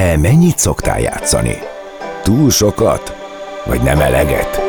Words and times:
Te 0.00 0.16
mennyit 0.16 0.58
szoktál 0.58 1.00
játszani? 1.00 1.58
Túl 2.22 2.50
sokat? 2.50 3.16
Vagy 3.64 3.82
nem 3.82 4.00
eleget? 4.00 4.60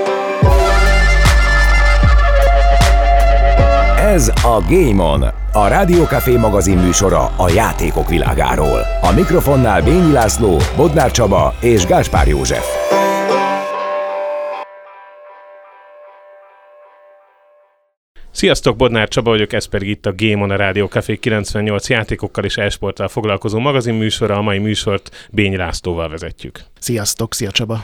Ez 3.98 4.28
a 4.44 4.64
Game 4.70 5.04
On, 5.04 5.24
a 5.52 5.68
Rádiókafé 5.68 6.36
magazin 6.36 6.78
műsora 6.78 7.32
a 7.38 7.50
játékok 7.50 8.10
világáról. 8.10 8.80
A 9.02 9.12
mikrofonnál 9.12 9.82
Bényi 9.82 10.12
László, 10.12 10.58
Bodnár 10.76 11.12
Csaba 11.12 11.54
és 11.60 11.86
Gáspár 11.86 12.28
József. 12.28 12.81
Sziasztok, 18.42 18.76
Bodnár 18.76 19.08
Csaba 19.08 19.30
vagyok, 19.30 19.54
ez 19.54 19.66
pedig 19.66 19.90
itt 19.90 20.06
a 20.06 20.14
Game 20.16 20.44
on 20.44 20.52
a 20.52 20.56
Rádió 20.56 20.86
Café 20.86 21.18
98 21.18 21.90
játékokkal 21.90 22.44
és 22.44 22.58
esporttal 22.58 23.08
foglalkozó 23.08 23.60
magazinműsora, 23.60 24.36
a 24.36 24.42
mai 24.42 24.58
műsort 24.58 25.28
Bény 25.32 25.56
Lászlóval 25.56 26.10
vezetjük. 26.10 26.60
Sziasztok, 26.80 27.34
szia 27.34 27.52
Csaba! 27.52 27.84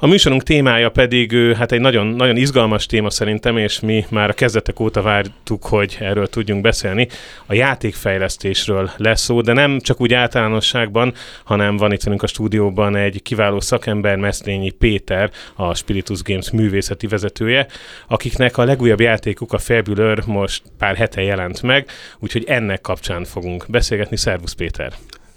A 0.00 0.06
műsorunk 0.06 0.42
témája 0.42 0.90
pedig 0.90 1.54
hát 1.56 1.72
egy 1.72 1.80
nagyon, 1.80 2.06
nagyon 2.06 2.36
izgalmas 2.36 2.86
téma 2.86 3.10
szerintem, 3.10 3.56
és 3.56 3.80
mi 3.80 4.06
már 4.10 4.28
a 4.30 4.32
kezdetek 4.32 4.80
óta 4.80 5.02
vártuk, 5.02 5.64
hogy 5.64 5.96
erről 6.00 6.26
tudjunk 6.26 6.62
beszélni. 6.62 7.08
A 7.46 7.54
játékfejlesztésről 7.54 8.90
lesz 8.96 9.20
szó, 9.20 9.40
de 9.40 9.52
nem 9.52 9.80
csak 9.80 10.00
úgy 10.00 10.14
általánosságban, 10.14 11.14
hanem 11.44 11.76
van 11.76 11.92
itt 11.92 12.02
velünk 12.02 12.22
a 12.22 12.26
stúdióban 12.26 12.96
egy 12.96 13.22
kiváló 13.22 13.60
szakember, 13.60 14.16
Meszlényi 14.16 14.70
Péter, 14.70 15.30
a 15.54 15.74
Spiritus 15.74 16.22
Games 16.22 16.50
művészeti 16.50 17.06
vezetője, 17.06 17.66
akiknek 18.08 18.56
a 18.58 18.64
legújabb 18.64 19.00
játékuk, 19.00 19.52
a 19.52 19.58
Fabuleur 19.58 20.22
most 20.26 20.62
pár 20.78 20.96
hete 20.96 21.22
jelent 21.22 21.62
meg, 21.62 21.88
úgyhogy 22.18 22.44
ennek 22.46 22.80
kapcsán 22.80 23.24
fogunk 23.24 23.64
beszélgetni. 23.68 24.16
Szervusz 24.16 24.52
Péter! 24.52 24.92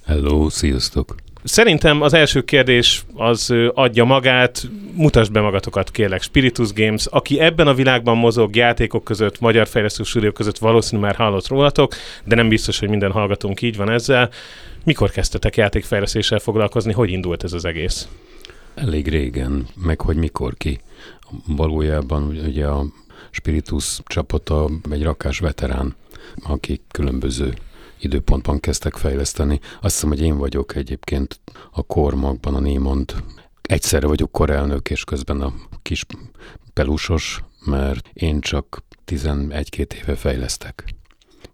Hello, 0.06 0.50
sziasztok! 0.50 1.16
Szerintem 1.44 2.02
az 2.02 2.14
első 2.14 2.42
kérdés 2.42 3.04
az 3.16 3.54
adja 3.74 4.04
magát, 4.04 4.70
mutasd 4.94 5.32
be 5.32 5.42
magatokat 5.42 5.92
kérlek, 5.92 6.22
Spiritus 6.22 6.74
Games, 6.74 7.06
aki 7.06 7.40
ebben 7.40 7.68
a 7.68 7.74
világban 7.74 8.18
mozog 8.18 8.56
játékok 8.56 9.04
között, 9.04 9.40
magyar 9.40 9.68
fejlesztő 9.68 10.04
stúdiók 10.04 10.34
között 10.34 10.58
valószínűleg 10.58 11.10
már 11.10 11.20
hallott 11.20 11.48
rólatok, 11.48 11.94
de 12.24 12.36
nem 12.36 12.50
biztos, 12.50 12.80
hogy 12.80 12.90
minden 12.90 13.12
hallgatónk 13.12 13.62
így 13.62 13.78
van 13.78 13.90
ezzel. 13.90 14.30
Mikor 14.84 15.10
kezdtetek 15.10 15.58
játékfejlesztéssel 15.58 16.40
foglalkozni, 16.40 16.94
hogy 16.94 17.10
indult 17.10 17.44
ez 17.44 17.54
az 17.54 17.66
egész? 17.66 18.08
Elég 18.76 19.08
régen, 19.08 19.68
meg 19.76 20.02
hogy 20.02 20.16
mikor 20.16 20.54
ki. 20.58 20.80
Valójában 21.48 22.24
ugye 22.24 22.66
a 22.66 22.86
Spiritus 23.32 24.00
csapata 24.06 24.70
egy 24.92 25.04
rakás 25.04 25.40
veterán, 25.40 25.96
akik 26.44 26.82
különböző 26.92 27.54
időpontban 28.02 28.60
kezdtek 28.60 28.96
fejleszteni. 28.96 29.60
Azt 29.82 29.94
hiszem, 29.94 30.10
hogy 30.10 30.22
én 30.22 30.38
vagyok 30.38 30.76
egyébként 30.76 31.40
a 31.72 31.84
kormagban, 31.84 32.56
a 32.56 32.60
Némond. 32.60 33.14
Egyszerre 33.62 34.08
vagyok 34.08 34.32
korelnök, 34.32 34.90
és 34.90 35.04
közben 35.04 35.42
a 35.42 35.54
kis 35.82 36.06
pelusos, 36.74 37.44
mert 37.66 38.10
én 38.14 38.40
csak 38.40 38.84
11-2 39.08 39.94
éve 39.94 40.16
fejlesztek. 40.16 40.84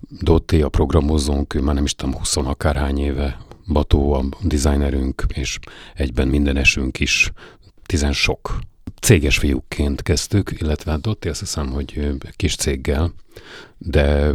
Dotti 0.10 0.62
a 0.62 0.70
programozónk, 0.70 1.54
ő 1.54 1.62
már 1.62 1.76
nem 1.76 1.84
is 1.84 1.96
tudom, 1.96 2.16
20 2.16 2.36
akárhány 2.36 3.00
éve, 3.00 3.38
Bató 3.68 4.14
a 4.14 4.24
designerünk, 4.42 5.26
és 5.34 5.60
egyben 5.94 6.28
minden 6.28 6.58
esünk 6.58 7.00
is, 7.00 7.32
tizen 7.86 8.14
sok. 8.14 8.60
Céges 9.02 9.38
fiúkként 9.38 10.02
kezdtük, 10.02 10.52
illetve 10.58 10.92
hát 10.92 11.02
Dotti 11.02 11.30
azt 11.30 11.40
hiszem, 11.40 11.72
hogy 11.72 12.16
kis 12.36 12.56
céggel, 12.56 13.14
de 13.78 14.34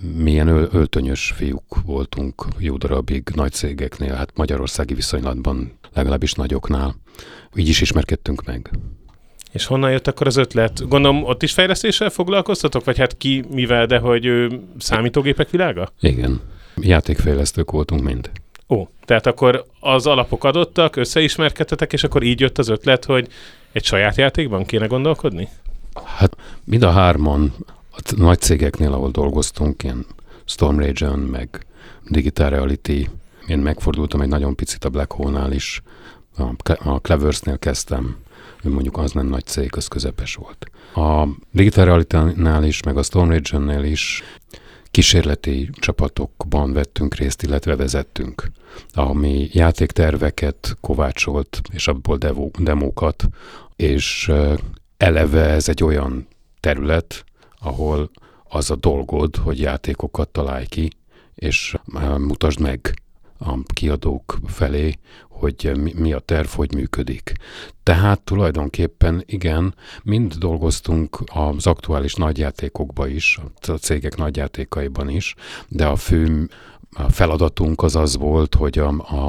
milyen 0.00 0.48
öltönyös 0.48 1.32
fiúk 1.36 1.80
voltunk 1.84 2.46
jó 2.58 2.76
darabig 2.76 3.28
nagy 3.34 3.52
cégeknél, 3.52 4.14
hát 4.14 4.30
magyarországi 4.34 4.94
viszonylatban 4.94 5.78
legalábbis 5.94 6.32
nagyoknál. 6.32 6.94
Így 7.54 7.68
is 7.68 7.80
ismerkedtünk 7.80 8.44
meg. 8.44 8.70
És 9.52 9.66
honnan 9.66 9.90
jött 9.90 10.06
akkor 10.06 10.26
az 10.26 10.36
ötlet? 10.36 10.88
Gondolom, 10.88 11.24
ott 11.24 11.42
is 11.42 11.52
fejlesztéssel 11.52 12.10
foglalkoztatok? 12.10 12.84
Vagy 12.84 12.98
hát 12.98 13.16
ki 13.16 13.44
mivel, 13.50 13.86
de 13.86 13.98
hogy 13.98 14.24
ő, 14.24 14.60
számítógépek 14.78 15.50
világa? 15.50 15.92
Igen. 16.00 16.40
Játékfejlesztők 16.76 17.70
voltunk 17.70 18.02
mind. 18.02 18.30
Ó, 18.68 18.88
tehát 19.04 19.26
akkor 19.26 19.64
az 19.80 20.06
alapok 20.06 20.44
adottak, 20.44 20.96
összeismerkedtetek, 20.96 21.92
és 21.92 22.04
akkor 22.04 22.22
így 22.22 22.40
jött 22.40 22.58
az 22.58 22.68
ötlet, 22.68 23.04
hogy 23.04 23.28
egy 23.72 23.84
saját 23.84 24.16
játékban 24.16 24.64
kéne 24.64 24.86
gondolkodni? 24.86 25.48
Hát 26.04 26.36
mind 26.64 26.82
a 26.82 26.90
hárman 26.90 27.54
a 27.96 28.12
nagy 28.16 28.40
cégeknél, 28.40 28.92
ahol 28.92 29.10
dolgoztunk, 29.10 29.82
ilyen 29.82 30.06
Storm 30.44 30.78
Region, 30.78 31.18
meg 31.18 31.66
Digital 32.08 32.50
Reality, 32.50 33.08
én 33.46 33.58
megfordultam 33.58 34.20
egy 34.20 34.28
nagyon 34.28 34.54
picit 34.54 34.84
a 34.84 34.88
Black 34.88 35.12
Hole-nál 35.12 35.52
is, 35.52 35.82
a 36.78 37.00
Cleversnél 37.00 37.58
kezdtem, 37.58 38.16
mondjuk 38.62 38.98
az 38.98 39.12
nem 39.12 39.26
nagy 39.26 39.44
cég, 39.44 39.76
az 39.76 39.88
közepes 39.88 40.34
volt. 40.34 40.70
A 40.94 41.28
Digital 41.50 41.84
Reality-nál 41.84 42.64
is, 42.64 42.82
meg 42.82 42.96
a 42.96 43.02
Storm 43.02 43.28
Region-nél 43.28 43.82
is 43.82 44.22
kísérleti 44.90 45.70
csapatokban 45.72 46.72
vettünk 46.72 47.14
részt, 47.14 47.42
illetve 47.42 47.76
vezettünk, 47.76 48.50
ami 48.92 49.48
játékterveket 49.52 50.76
kovácsolt, 50.80 51.60
és 51.72 51.88
abból 51.88 52.18
demókat, 52.58 53.28
és 53.76 54.32
eleve 54.96 55.48
ez 55.48 55.68
egy 55.68 55.82
olyan 55.82 56.26
terület, 56.60 57.24
ahol 57.58 58.10
az 58.48 58.70
a 58.70 58.76
dolgod, 58.76 59.36
hogy 59.36 59.60
játékokat 59.60 60.28
találj 60.28 60.66
ki, 60.66 60.90
és 61.34 61.76
mutasd 62.18 62.60
meg 62.60 62.94
a 63.38 63.58
kiadók 63.74 64.38
felé, 64.46 64.94
hogy 65.28 65.72
mi 65.96 66.12
a 66.12 66.18
terv, 66.18 66.46
hogy 66.46 66.74
működik. 66.74 67.32
Tehát 67.82 68.20
tulajdonképpen 68.20 69.22
igen, 69.26 69.74
mind 70.02 70.34
dolgoztunk 70.34 71.18
az 71.26 71.66
aktuális 71.66 72.14
nagyjátékokba 72.14 73.06
is, 73.06 73.38
a 73.60 73.72
cégek 73.72 74.16
nagyjátékaiban 74.16 75.08
is, 75.08 75.34
de 75.68 75.86
a 75.86 75.96
fő 75.96 76.48
feladatunk 77.08 77.82
az 77.82 77.96
az 77.96 78.16
volt, 78.16 78.54
hogy 78.54 78.78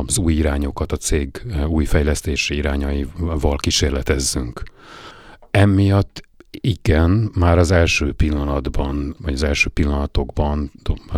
az 0.05 0.17
új 0.17 0.33
irányokat, 0.33 0.91
a 0.91 0.97
cég 0.97 1.41
új 1.67 1.85
fejlesztési 1.85 2.55
irányaival 2.55 3.55
kísérletezzünk. 3.55 4.63
Emiatt 5.51 6.26
igen, 6.51 7.31
már 7.33 7.57
az 7.57 7.71
első 7.71 8.13
pillanatban, 8.13 9.15
vagy 9.19 9.33
az 9.33 9.43
első 9.43 9.69
pillanatokban 9.69 10.71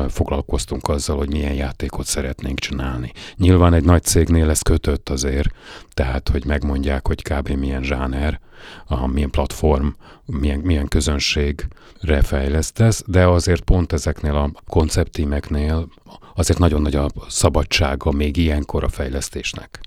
foglalkoztunk 0.09 0.87
azzal, 0.87 1.17
hogy 1.17 1.29
milyen 1.29 1.53
játékot 1.53 2.05
szeretnénk 2.05 2.59
csinálni. 2.59 3.11
Nyilván 3.35 3.73
egy 3.73 3.83
nagy 3.83 4.03
cégnél 4.03 4.49
ez 4.49 4.61
kötött 4.61 5.09
azért, 5.09 5.49
tehát, 5.93 6.29
hogy 6.29 6.45
megmondják, 6.45 7.07
hogy 7.07 7.21
kb. 7.21 7.49
milyen 7.49 7.83
zsáner, 7.83 8.39
a, 8.85 9.07
milyen 9.07 9.29
platform, 9.29 9.87
milyen, 10.25 10.59
milyen 10.59 10.87
közönségre 10.87 12.21
fejlesztesz, 12.21 13.03
de 13.07 13.27
azért 13.27 13.61
pont 13.61 13.93
ezeknél 13.93 14.35
a 14.35 14.51
konceptímeknél 14.67 15.87
azért 16.35 16.59
nagyon 16.59 16.81
nagy 16.81 16.95
a 16.95 17.09
szabadsága 17.27 18.11
még 18.11 18.37
ilyenkor 18.37 18.83
a 18.83 18.89
fejlesztésnek. 18.89 19.79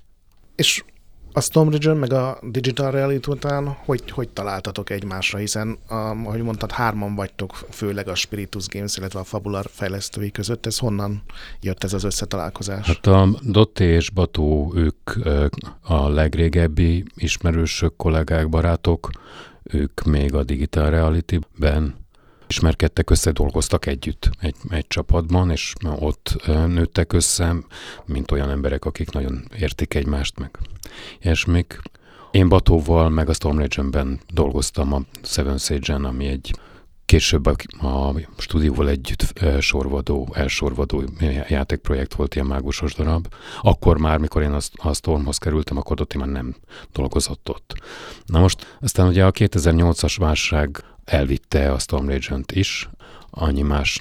És 0.55 0.83
a 1.33 1.41
Storm 1.41 1.69
Region 1.69 1.97
meg 1.97 2.13
a 2.13 2.39
Digital 2.41 2.91
Reality 2.91 3.27
után 3.27 3.67
hogy, 3.85 4.11
hogy 4.11 4.29
találtatok 4.29 4.89
egymásra, 4.89 5.37
hiszen, 5.37 5.77
a, 5.87 5.93
ahogy 5.93 6.41
mondtad, 6.41 6.71
hárman 6.71 7.15
vagytok, 7.15 7.51
főleg 7.69 8.07
a 8.07 8.15
Spiritus 8.15 8.67
Games, 8.67 8.97
illetve 8.97 9.19
a 9.19 9.23
Fabular 9.23 9.65
fejlesztői 9.69 10.31
között. 10.31 10.65
Ez 10.65 10.77
honnan 10.77 11.23
jött 11.61 11.83
ez 11.83 11.93
az 11.93 12.03
összetalálkozás? 12.03 12.87
Hát 12.87 13.07
a 13.07 13.29
Dotti 13.41 13.83
és 13.83 14.09
Bató, 14.09 14.73
ők 14.75 15.11
a 15.81 16.07
legrégebbi 16.07 17.03
ismerősök, 17.15 17.95
kollégák, 17.95 18.49
barátok, 18.49 19.09
ők 19.63 20.03
még 20.03 20.33
a 20.33 20.43
Digital 20.43 20.89
Reality-ben 20.89 22.02
ismerkedtek, 22.47 23.09
összedolgoztak 23.09 23.85
együtt 23.85 24.29
egy, 24.39 24.55
egy 24.69 24.87
csapatban, 24.87 25.51
és 25.51 25.73
ott 25.99 26.35
nőttek 26.47 27.13
össze, 27.13 27.55
mint 28.05 28.31
olyan 28.31 28.49
emberek, 28.49 28.85
akik 28.85 29.11
nagyon 29.11 29.43
értik 29.59 29.93
egymást, 29.93 30.39
meg 30.39 30.59
ilyesmik. 31.21 31.79
Én 32.31 32.49
Batóval, 32.49 33.09
meg 33.09 33.29
a 33.29 33.33
Storm 33.33 33.59
Legend-ben 33.59 34.19
dolgoztam 34.33 34.93
a 34.93 35.01
Seven 35.21 35.57
Sage-en, 35.57 36.05
ami 36.05 36.25
egy 36.25 36.55
később 37.05 37.45
a, 37.45 37.55
a 37.87 38.15
stúdióval 38.37 38.89
együtt 38.89 39.33
sorvadó, 39.59 40.29
elsorvadó 40.33 41.03
játékprojekt 41.47 42.13
volt, 42.13 42.35
ilyen 42.35 42.47
mágusos 42.47 42.93
darab. 42.93 43.27
Akkor 43.61 43.97
már, 43.97 44.17
mikor 44.17 44.41
én 44.41 44.57
a 44.83 44.93
Stormhoz 44.93 45.37
kerültem, 45.37 45.77
akkor 45.77 46.01
ott 46.01 46.15
már 46.15 46.27
nem 46.27 46.55
dolgozott 46.91 47.49
ott. 47.49 47.73
Na 48.25 48.39
most, 48.39 48.77
aztán 48.81 49.07
ugye 49.07 49.25
a 49.25 49.31
2008-as 49.31 50.15
válság 50.17 50.83
elvitte 51.05 51.71
a 51.71 51.79
Storm 51.79 52.07
Legend 52.07 52.45
is, 52.53 52.89
annyi 53.29 53.61
más 53.61 53.99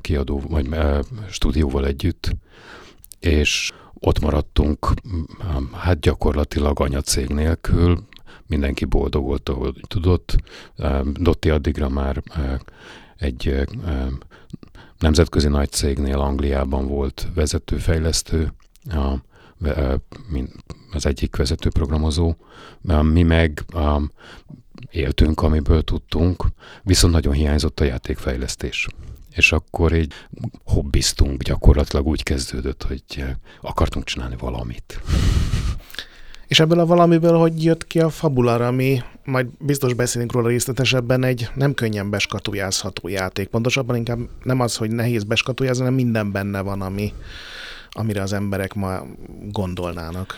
kiadó 0.00 0.42
vagy 0.48 0.68
stúdióval 1.30 1.86
együtt, 1.86 2.36
és 3.20 3.72
ott 3.94 4.20
maradtunk, 4.20 4.86
hát 5.72 6.00
gyakorlatilag 6.00 6.80
anyacég 6.80 7.28
nélkül, 7.28 8.06
mindenki 8.52 8.84
boldog 8.84 9.24
volt, 9.24 9.48
ahogy 9.48 9.80
tudott. 9.88 10.36
Dotti 11.14 11.50
addigra 11.50 11.88
már 11.88 12.22
egy 13.16 13.66
nemzetközi 14.98 15.48
nagy 15.48 15.70
cégnél 15.70 16.18
Angliában 16.18 16.86
volt 16.86 17.28
vezetőfejlesztő, 17.34 18.52
a 18.84 19.14
mint 20.28 20.52
az 20.92 21.06
egyik 21.06 21.36
vezető 21.36 21.70
programozó. 21.70 22.34
Mi 23.02 23.22
meg 23.22 23.64
éltünk, 24.90 25.42
amiből 25.42 25.82
tudtunk, 25.82 26.46
viszont 26.82 27.12
nagyon 27.12 27.32
hiányzott 27.32 27.80
a 27.80 27.84
játékfejlesztés. 27.84 28.86
És 29.30 29.52
akkor 29.52 29.94
így 29.94 30.12
hobbiztunk, 30.64 31.42
gyakorlatilag 31.42 32.06
úgy 32.06 32.22
kezdődött, 32.22 32.82
hogy 32.82 33.24
akartunk 33.60 34.04
csinálni 34.04 34.36
valamit. 34.38 35.00
És 36.52 36.60
ebből 36.60 36.78
a 36.78 36.86
valamiből 36.86 37.38
hogy 37.38 37.64
jött 37.64 37.86
ki 37.86 38.00
a 38.00 38.10
fabular, 38.10 38.60
ami 38.60 39.02
majd 39.24 39.46
biztos 39.58 39.94
beszélünk 39.94 40.32
róla 40.32 40.48
részletesebben, 40.48 41.24
egy 41.24 41.48
nem 41.54 41.74
könnyen 41.74 42.10
beskatujázható 42.10 43.08
játék. 43.08 43.48
Pontosabban 43.48 43.96
inkább 43.96 44.18
nem 44.42 44.60
az, 44.60 44.76
hogy 44.76 44.90
nehéz 44.90 45.24
beskatujázni, 45.24 45.82
hanem 45.82 45.96
minden 45.96 46.32
benne 46.32 46.60
van, 46.60 46.80
ami, 46.80 47.12
amire 47.90 48.22
az 48.22 48.32
emberek 48.32 48.74
ma 48.74 49.00
gondolnának. 49.50 50.34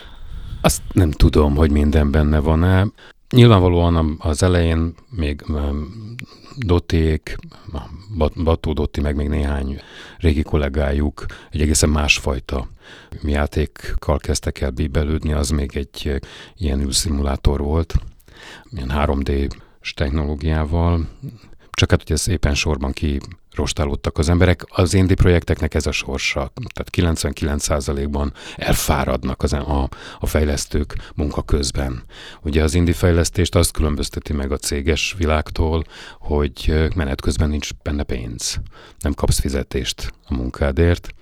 Azt 0.60 0.82
nem 0.92 1.10
tudom, 1.10 1.56
hogy 1.56 1.70
minden 1.70 2.10
benne 2.10 2.38
van-e. 2.38 2.86
Nyilvánvalóan 3.30 4.16
az 4.18 4.42
elején 4.42 4.94
még 5.10 5.44
Doték, 6.56 7.36
Bató 8.44 8.72
Dotti, 8.72 9.00
meg 9.00 9.16
még 9.16 9.28
néhány 9.28 9.80
régi 10.18 10.42
kollégájuk 10.42 11.24
egy 11.50 11.60
egészen 11.60 11.90
másfajta 11.90 12.68
játékkal 13.22 14.18
kezdtek 14.18 14.60
el 14.60 14.70
bíbelődni, 14.70 15.32
az 15.32 15.50
még 15.50 15.76
egy 15.76 16.20
ilyen 16.56 16.80
űrszimulátor 16.80 17.60
volt, 17.60 17.94
ilyen 18.70 18.90
3D 18.94 19.50
technológiával, 19.94 21.08
csak 21.74 21.90
hát 21.90 22.02
ugye 22.02 22.16
szépen 22.16 22.54
sorban 22.54 22.92
ki 22.92 23.20
rostálódtak 23.54 24.18
az 24.18 24.28
emberek. 24.28 24.64
Az 24.68 24.94
indie 24.94 25.16
projekteknek 25.16 25.74
ez 25.74 25.86
a 25.86 25.92
sorsa, 25.92 26.52
tehát 26.74 27.16
99%-ban 27.20 28.32
elfáradnak 28.56 29.42
az, 29.42 29.52
a, 29.52 29.88
a 30.18 30.26
fejlesztők 30.26 30.94
munka 31.14 31.42
közben. 31.42 32.02
Ugye 32.42 32.62
az 32.62 32.74
indie 32.74 32.94
fejlesztést 32.94 33.54
azt 33.54 33.72
különbözteti 33.72 34.32
meg 34.32 34.52
a 34.52 34.56
céges 34.56 35.14
világtól, 35.18 35.84
hogy 36.18 36.88
menet 36.94 37.20
közben 37.20 37.48
nincs 37.48 37.68
benne 37.82 38.02
pénz. 38.02 38.60
Nem 39.00 39.14
kapsz 39.14 39.40
fizetést 39.40 40.12
a 40.26 40.34
munkádért. 40.34 41.14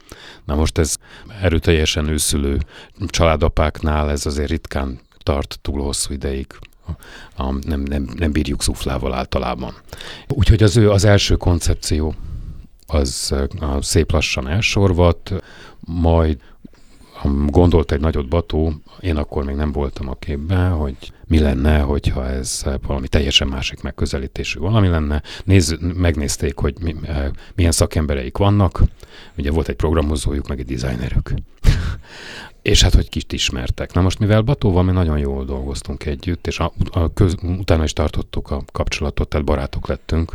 Na 0.44 0.54
most 0.54 0.78
ez 0.78 0.96
erőteljesen 1.40 2.08
őszülő 2.08 2.58
családapáknál 3.06 4.10
ez 4.10 4.26
azért 4.26 4.50
ritkán 4.50 5.00
tart 5.22 5.58
túl 5.62 5.82
hosszú 5.82 6.12
ideig 6.12 6.46
a, 7.36 7.52
nem, 7.52 7.80
nem, 7.80 8.08
nem 8.16 8.32
bírjuk 8.32 8.62
szuflával 8.62 9.14
általában. 9.14 9.74
Úgyhogy 10.28 10.62
az 10.62 10.76
ő 10.76 10.90
az 10.90 11.04
első 11.04 11.36
koncepció 11.36 12.14
az 12.86 13.34
a 13.60 13.82
szép 13.82 14.12
lassan 14.12 14.48
elsorvat, 14.48 15.32
majd 15.80 16.38
gondolt 17.46 17.92
egy 17.92 18.00
nagyot 18.00 18.28
Bató, 18.28 18.72
én 19.00 19.16
akkor 19.16 19.44
még 19.44 19.54
nem 19.54 19.72
voltam 19.72 20.08
a 20.08 20.14
képben, 20.14 20.70
hogy 20.70 20.96
mi 21.26 21.38
lenne, 21.38 21.78
hogyha 21.78 22.28
ez 22.28 22.64
valami 22.86 23.08
teljesen 23.08 23.48
másik 23.48 23.82
megközelítésű 23.82 24.58
valami 24.58 24.88
lenne. 24.88 25.22
Nézz, 25.44 25.74
megnézték, 25.80 26.56
hogy 26.58 26.74
mi, 26.80 26.96
milyen 27.54 27.72
szakembereik 27.72 28.36
vannak. 28.36 28.82
Ugye 29.36 29.50
volt 29.50 29.68
egy 29.68 29.76
programozójuk, 29.76 30.48
meg 30.48 30.58
egy 30.58 30.76
designerük. 30.76 31.32
És 32.62 32.82
hát, 32.82 32.94
hogy 32.94 33.08
kit 33.08 33.32
ismertek. 33.32 33.92
Na 33.92 34.00
most, 34.00 34.18
mivel 34.18 34.40
Batóval 34.40 34.82
mi 34.82 34.92
nagyon 34.92 35.18
jól 35.18 35.44
dolgoztunk 35.44 36.06
együtt, 36.06 36.46
és 36.46 36.58
a, 36.58 36.72
a 36.90 37.12
köz, 37.12 37.34
utána 37.42 37.84
is 37.84 37.92
tartottuk 37.92 38.50
a 38.50 38.62
kapcsolatot, 38.72 39.28
tehát 39.28 39.46
barátok 39.46 39.86
lettünk, 39.86 40.32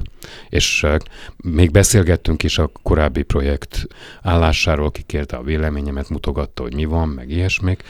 és 0.50 0.84
uh, 0.84 0.98
még 1.38 1.72
beszélgettünk 1.72 2.44
is 2.44 2.58
a 2.58 2.72
korábbi 2.82 3.22
projekt 3.22 3.88
állásáról, 4.22 4.92
kikérte 4.92 5.36
a 5.36 5.44
véleményemet, 5.44 6.10
mutogatta, 6.10 6.62
hogy 6.62 6.74
mi 6.74 6.86
van, 6.86 7.10
meg 7.10 7.30
ilyesmik. 7.30 7.84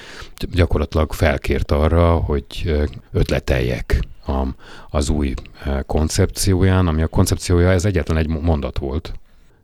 Gyakorlatilag 0.52 1.14
felkért 1.14 1.72
arra, 1.72 2.16
hogy 2.16 2.76
ötleteljek 3.12 4.00
a, 4.26 4.48
az 4.90 5.10
új 5.10 5.34
koncepcióján, 5.86 6.88
ami 6.88 7.02
a 7.02 7.08
koncepciója, 7.08 7.72
ez 7.72 7.86
egyetlen 7.86 8.18
egy 8.18 8.28
mondat 8.28 8.78
volt. 8.78 9.14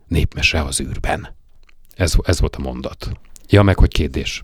Népmese 0.07 0.61
az 0.61 0.79
űrben. 0.79 1.35
Ez, 1.95 2.15
ez 2.23 2.39
volt 2.39 2.55
a 2.55 2.61
mondat. 2.61 3.11
Ja, 3.49 3.63
meg 3.63 3.77
hogy 3.77 3.91
kérdés. 3.91 4.43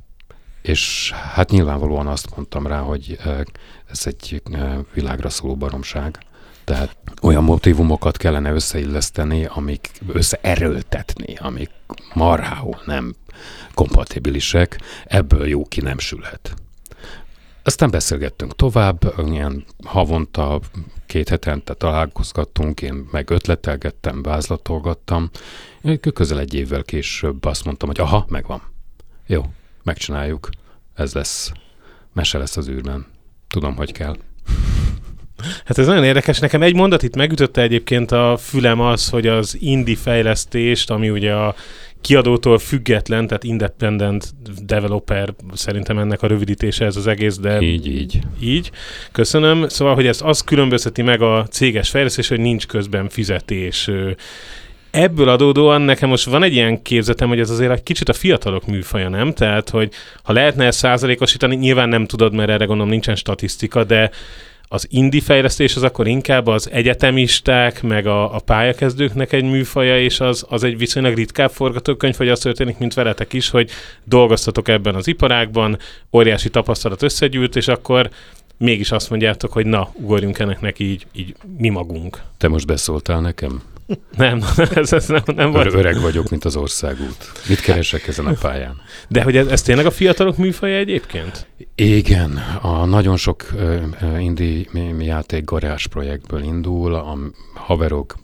És 0.61 1.11
hát 1.11 1.49
nyilvánvalóan 1.49 2.07
azt 2.07 2.35
mondtam 2.35 2.67
rá, 2.67 2.79
hogy 2.79 3.19
ez 3.89 4.01
egy 4.05 4.41
világra 4.93 5.29
szóló 5.29 5.55
baromság. 5.55 6.17
Tehát 6.63 6.97
olyan 7.21 7.43
motivumokat 7.43 8.17
kellene 8.17 8.51
összeilleszteni, 8.51 9.45
amik 9.45 9.91
összeerőltetni, 10.07 11.35
amik 11.35 11.69
marhául 12.13 12.81
nem 12.85 13.15
kompatibilisek, 13.73 14.79
ebből 15.05 15.47
jó 15.47 15.65
ki 15.65 15.81
nem 15.81 15.99
sülhet. 15.99 16.53
Aztán 17.63 17.89
beszélgettünk 17.89 18.55
tovább, 18.55 19.13
ilyen 19.27 19.65
havonta, 19.85 20.59
két 21.05 21.29
hetente 21.29 21.73
találkozgattunk, 21.73 22.81
én 22.81 23.07
meg 23.11 23.29
ötletelgettem, 23.29 24.21
vázlatolgattam. 24.21 25.29
Közel 26.13 26.39
egy 26.39 26.53
évvel 26.53 26.83
később 26.83 27.45
azt 27.45 27.65
mondtam, 27.65 27.87
hogy 27.87 27.99
aha, 27.99 28.25
megvan. 28.29 28.61
Jó, 29.25 29.43
megcsináljuk. 29.89 30.49
Ez 30.95 31.13
lesz. 31.13 31.51
Mese 32.13 32.37
lesz 32.37 32.57
az 32.57 32.69
űrben. 32.69 33.05
Tudom, 33.47 33.75
hogy 33.75 33.91
kell. 33.91 34.15
Hát 35.65 35.77
ez 35.77 35.87
nagyon 35.87 36.03
érdekes. 36.03 36.39
Nekem 36.39 36.61
egy 36.61 36.75
mondat 36.75 37.03
itt 37.03 37.15
megütötte 37.15 37.61
egyébként 37.61 38.11
a 38.11 38.37
fülem 38.37 38.79
az, 38.79 39.09
hogy 39.09 39.27
az 39.27 39.57
indie 39.59 39.95
fejlesztést, 39.95 40.89
ami 40.89 41.09
ugye 41.09 41.33
a 41.33 41.55
kiadótól 42.01 42.57
független, 42.57 43.27
tehát 43.27 43.43
independent 43.43 44.33
developer, 44.65 45.33
szerintem 45.53 45.97
ennek 45.97 46.21
a 46.21 46.27
rövidítése 46.27 46.85
ez 46.85 46.95
az 46.95 47.07
egész, 47.07 47.37
de... 47.37 47.61
Így, 47.61 47.87
így. 47.87 48.19
Így. 48.39 48.71
Köszönöm. 49.11 49.67
Szóval, 49.67 49.95
hogy 49.95 50.07
ez 50.07 50.21
az 50.23 50.41
különbözteti 50.41 51.01
meg 51.01 51.21
a 51.21 51.47
céges 51.47 51.89
fejlesztés, 51.89 52.27
hogy 52.27 52.39
nincs 52.39 52.67
közben 52.67 53.09
fizetés 53.09 53.89
ebből 54.91 55.29
adódóan 55.29 55.81
nekem 55.81 56.09
most 56.09 56.25
van 56.25 56.43
egy 56.43 56.53
ilyen 56.53 56.81
képzetem, 56.81 57.27
hogy 57.27 57.39
ez 57.39 57.49
azért 57.49 57.71
egy 57.71 57.83
kicsit 57.83 58.09
a 58.09 58.13
fiatalok 58.13 58.65
műfaja, 58.65 59.09
nem? 59.09 59.33
Tehát, 59.33 59.69
hogy 59.69 59.93
ha 60.23 60.33
lehetne 60.33 60.65
ezt 60.65 60.77
százalékosítani, 60.77 61.55
nyilván 61.55 61.89
nem 61.89 62.05
tudod, 62.05 62.33
mert 62.33 62.49
erre 62.49 62.65
gondolom 62.65 62.91
nincsen 62.91 63.15
statisztika, 63.15 63.83
de 63.83 64.11
az 64.71 64.87
indie 64.89 65.21
fejlesztés 65.21 65.75
az 65.75 65.83
akkor 65.83 66.07
inkább 66.07 66.47
az 66.47 66.71
egyetemisták, 66.71 67.83
meg 67.83 68.07
a, 68.07 68.35
a 68.35 68.39
pályakezdőknek 68.39 69.33
egy 69.33 69.43
műfaja, 69.43 70.01
és 70.01 70.19
az, 70.19 70.45
az 70.49 70.63
egy 70.63 70.77
viszonylag 70.77 71.15
ritkább 71.15 71.51
forgatókönyv, 71.51 72.15
hogy 72.15 72.29
az 72.29 72.39
történik, 72.39 72.77
mint 72.77 72.93
veletek 72.93 73.33
is, 73.33 73.49
hogy 73.49 73.69
dolgoztatok 74.03 74.67
ebben 74.67 74.95
az 74.95 75.07
iparágban, 75.07 75.77
óriási 76.11 76.49
tapasztalat 76.49 77.01
összegyűlt, 77.01 77.55
és 77.55 77.67
akkor 77.67 78.09
mégis 78.57 78.91
azt 78.91 79.09
mondjátok, 79.09 79.51
hogy 79.51 79.65
na, 79.65 79.91
ugorjunk 79.93 80.39
ennek 80.39 80.61
neki 80.61 80.83
így, 80.83 81.05
így 81.11 81.35
mi 81.57 81.69
magunk. 81.69 82.21
Te 82.37 82.47
most 82.47 82.65
beszóltál 82.65 83.21
nekem? 83.21 83.61
Nem, 84.17 84.43
ez, 84.75 84.93
ez 84.93 85.07
nem, 85.07 85.21
nem 85.25 85.51
volt. 85.51 85.73
Öreg 85.73 86.01
vagyok, 86.01 86.29
mint 86.29 86.45
az 86.45 86.55
országút. 86.55 87.31
Mit 87.47 87.59
keresek 87.59 88.07
ezen 88.07 88.25
a 88.25 88.33
pályán? 88.33 88.81
De 89.07 89.23
hogy 89.23 89.37
ez, 89.37 89.47
ez 89.47 89.61
tényleg 89.61 89.85
a 89.85 89.91
fiatalok 89.91 90.37
műfaja 90.37 90.77
egyébként? 90.77 91.47
Igen, 91.75 92.37
a 92.61 92.85
nagyon 92.85 93.17
sok 93.17 93.45
uh, 93.53 94.23
indi 94.23 94.69
játék 94.99 95.45
garázs 95.45 95.85
projektből 95.85 96.43
indul, 96.43 96.93
a 96.93 97.17
haverok, 97.53 98.15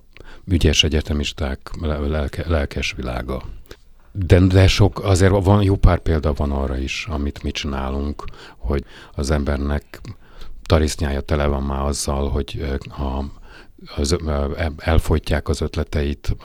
ügyes 0.48 0.84
egyetemisták, 0.84 1.60
lelke, 1.81 2.43
lelkes 2.48 2.93
világa. 2.98 3.43
De, 4.12 4.39
de 4.39 4.67
sok, 4.67 5.03
azért 5.03 5.43
van, 5.43 5.63
jó 5.63 5.75
pár 5.75 6.00
példa 6.00 6.34
van 6.34 6.51
arra 6.51 6.77
is, 6.77 7.05
amit 7.10 7.43
mi 7.43 7.51
csinálunk, 7.51 8.24
hogy 8.57 8.84
az 9.13 9.31
embernek 9.31 10.01
tarisznyája 10.65 11.22
tele 11.22 11.45
van 11.45 11.63
már 11.63 11.81
azzal, 11.81 12.29
hogy 12.29 12.65
a 12.89 13.24
az, 13.95 14.15
elfogyják 14.77 15.49
az 15.49 15.61
ötleteit 15.61 16.35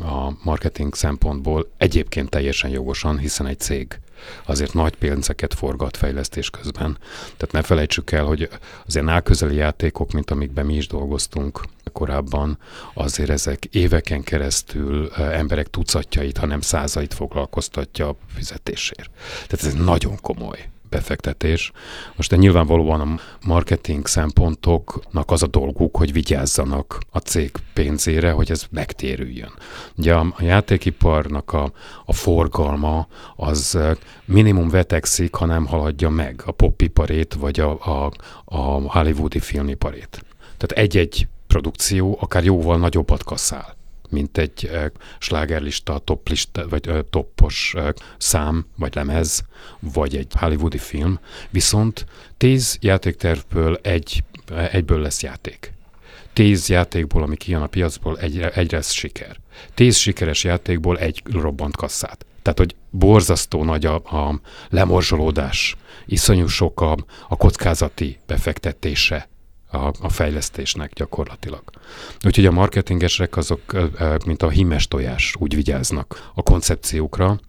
a 0.00 0.32
marketing 0.42 0.94
szempontból 0.94 1.70
egyébként 1.76 2.30
teljesen 2.30 2.70
jogosan, 2.70 3.18
hiszen 3.18 3.46
egy 3.46 3.60
cég 3.60 4.00
azért 4.46 4.74
nagy 4.74 4.94
pénzeket 4.94 5.54
forgat 5.54 5.96
fejlesztés 5.96 6.50
közben. 6.50 6.98
Tehát 7.36 7.52
ne 7.52 7.62
felejtsük 7.62 8.10
el, 8.10 8.24
hogy 8.24 8.48
az 8.86 8.94
ilyen 8.94 9.08
álközeli 9.08 9.54
játékok, 9.54 10.12
mint 10.12 10.30
amikben 10.30 10.66
mi 10.66 10.74
is 10.74 10.86
dolgoztunk 10.86 11.60
korábban, 11.92 12.58
azért 12.94 13.30
ezek 13.30 13.64
éveken 13.64 14.22
keresztül 14.22 15.10
emberek 15.12 15.70
tucatjait, 15.70 16.38
hanem 16.38 16.60
százait 16.60 17.14
foglalkoztatja 17.14 18.08
a 18.08 18.16
fizetésért. 18.34 19.10
Tehát 19.46 19.66
ez 19.66 19.84
nagyon 19.84 20.18
komoly 20.20 20.68
befektetés. 20.90 21.72
Most 22.16 22.36
nyilvánvalóan 22.36 23.00
a 23.00 23.20
marketing 23.46 24.06
szempontoknak 24.06 25.30
az 25.30 25.42
a 25.42 25.46
dolguk, 25.46 25.96
hogy 25.96 26.12
vigyázzanak 26.12 26.98
a 27.10 27.18
cég 27.18 27.50
pénzére, 27.74 28.30
hogy 28.30 28.50
ez 28.50 28.64
megtérüljön. 28.70 29.52
Ugye 29.96 30.14
a, 30.14 30.34
a 30.36 30.42
játékiparnak 30.42 31.52
a, 31.52 31.72
a 32.04 32.12
forgalma 32.12 33.06
az 33.36 33.78
minimum 34.24 34.68
vetekszik, 34.68 35.34
ha 35.34 35.46
nem 35.46 35.66
haladja 35.66 36.08
meg 36.08 36.42
a 36.46 36.52
popiparét 36.52 37.34
vagy 37.34 37.60
a, 37.60 37.70
a, 37.70 38.12
a 38.44 38.60
hollywoodi 38.98 39.40
filmiparét. 39.40 40.24
Tehát 40.56 40.84
egy-egy 40.84 41.28
produkció 41.46 42.18
akár 42.20 42.44
jóval 42.44 42.78
nagyobbat 42.78 43.24
kasszál 43.24 43.78
mint 44.10 44.38
egy 44.38 44.70
slágerlista, 45.18 45.98
toplista, 45.98 46.68
vagy 46.68 46.90
toppos 47.10 47.74
szám, 48.18 48.66
vagy 48.76 48.94
lemez, 48.94 49.44
vagy 49.80 50.16
egy 50.16 50.32
hollywoodi 50.38 50.78
film, 50.78 51.18
viszont 51.50 52.06
tíz 52.36 52.78
játéktervből 52.80 53.78
egy, 53.82 54.24
egyből 54.70 55.00
lesz 55.00 55.22
játék. 55.22 55.72
Tíz 56.32 56.68
játékból, 56.68 57.22
ami 57.22 57.36
kijön 57.36 57.62
a 57.62 57.66
piacból, 57.66 58.18
egyre, 58.18 58.50
egyre 58.50 58.76
lesz 58.76 58.92
siker. 58.92 59.36
Tíz 59.74 59.96
sikeres 59.96 60.44
játékból 60.44 60.98
egy 60.98 61.22
robbant 61.32 61.76
kasszát. 61.76 62.26
Tehát, 62.42 62.58
hogy 62.58 62.74
borzasztó 62.90 63.64
nagy 63.64 63.86
a, 63.86 63.94
a 63.94 64.40
lemorzsolódás, 64.68 65.76
iszonyú 66.06 66.46
sok 66.46 66.80
a, 66.80 66.96
a 67.28 67.36
kockázati 67.36 68.18
befektetése 68.26 69.28
a, 69.70 69.92
a 70.00 70.08
fejlesztésnek 70.08 70.92
gyakorlatilag. 70.92 71.62
Úgyhogy 72.24 72.46
a 72.46 72.50
marketingesek 72.50 73.36
azok, 73.36 73.60
mint 74.26 74.42
a 74.42 74.48
hímes 74.48 74.88
tojás, 74.88 75.34
úgy 75.38 75.54
vigyáznak 75.54 76.30
a 76.34 76.42
koncepciókra. 76.42 77.40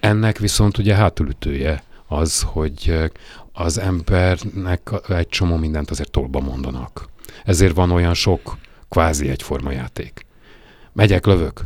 Ennek 0.00 0.38
viszont 0.38 0.78
ugye 0.78 0.94
hátulütője 0.94 1.82
az, 2.06 2.42
hogy 2.46 3.10
az 3.52 3.78
embernek 3.78 4.90
egy 5.08 5.28
csomó 5.28 5.56
mindent 5.56 5.90
azért 5.90 6.10
tolba 6.10 6.40
mondanak. 6.40 7.08
Ezért 7.44 7.74
van 7.74 7.90
olyan 7.90 8.14
sok 8.14 8.56
kvázi 8.88 9.28
egyforma 9.28 9.70
játék. 9.70 10.26
Megyek, 10.92 11.26
lövök, 11.26 11.62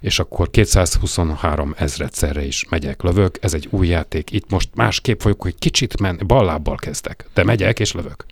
és 0.00 0.18
akkor 0.18 0.50
223 0.50 1.74
ezredszerre 1.76 2.44
is 2.44 2.68
megyek, 2.68 3.02
lövök, 3.02 3.38
ez 3.40 3.54
egy 3.54 3.68
új 3.70 3.86
játék, 3.86 4.30
itt 4.30 4.50
most 4.50 4.68
másképp 4.74 5.20
folyok, 5.20 5.42
hogy 5.42 5.54
kicsit 5.58 6.00
men, 6.00 6.20
ballábbal 6.26 6.76
kezdek, 6.76 7.28
de 7.34 7.44
megyek 7.44 7.80
és 7.80 7.92
lövök. 7.92 8.24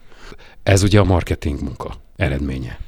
Ez 0.63 0.83
ugye 0.83 1.01
a 1.01 1.05
marketing 1.05 1.61
munka 1.61 1.95
eredménye. 2.17 2.79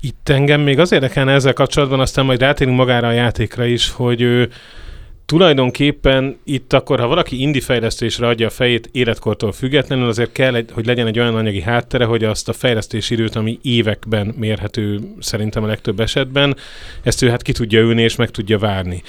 Itt 0.00 0.28
engem 0.28 0.60
még 0.60 0.78
az 0.78 0.92
érdekelne 0.92 1.32
ezzel 1.32 1.52
kapcsolatban, 1.52 2.00
aztán 2.00 2.24
majd 2.24 2.40
rátérünk 2.40 2.76
magára 2.76 3.08
a 3.08 3.12
játékra 3.12 3.64
is, 3.64 3.90
hogy 3.90 4.20
ő, 4.20 4.50
tulajdonképpen 5.26 6.38
itt 6.44 6.72
akkor, 6.72 7.00
ha 7.00 7.06
valaki 7.06 7.40
indie 7.40 7.60
fejlesztésre 7.60 8.26
adja 8.26 8.46
a 8.46 8.50
fejét 8.50 8.88
életkortól 8.92 9.52
függetlenül, 9.52 10.08
azért 10.08 10.32
kell, 10.32 10.64
hogy 10.72 10.86
legyen 10.86 11.06
egy 11.06 11.18
olyan 11.18 11.34
anyagi 11.34 11.60
háttere, 11.60 12.04
hogy 12.04 12.24
azt 12.24 12.48
a 12.48 12.52
fejlesztési 12.52 13.14
időt, 13.14 13.36
ami 13.36 13.58
években 13.62 14.34
mérhető 14.38 15.00
szerintem 15.18 15.62
a 15.62 15.66
legtöbb 15.66 16.00
esetben, 16.00 16.56
ezt 17.02 17.22
ő 17.22 17.28
hát 17.28 17.42
ki 17.42 17.52
tudja 17.52 17.80
ülni 17.80 18.02
és 18.02 18.16
meg 18.16 18.30
tudja 18.30 18.58
várni. 18.58 19.02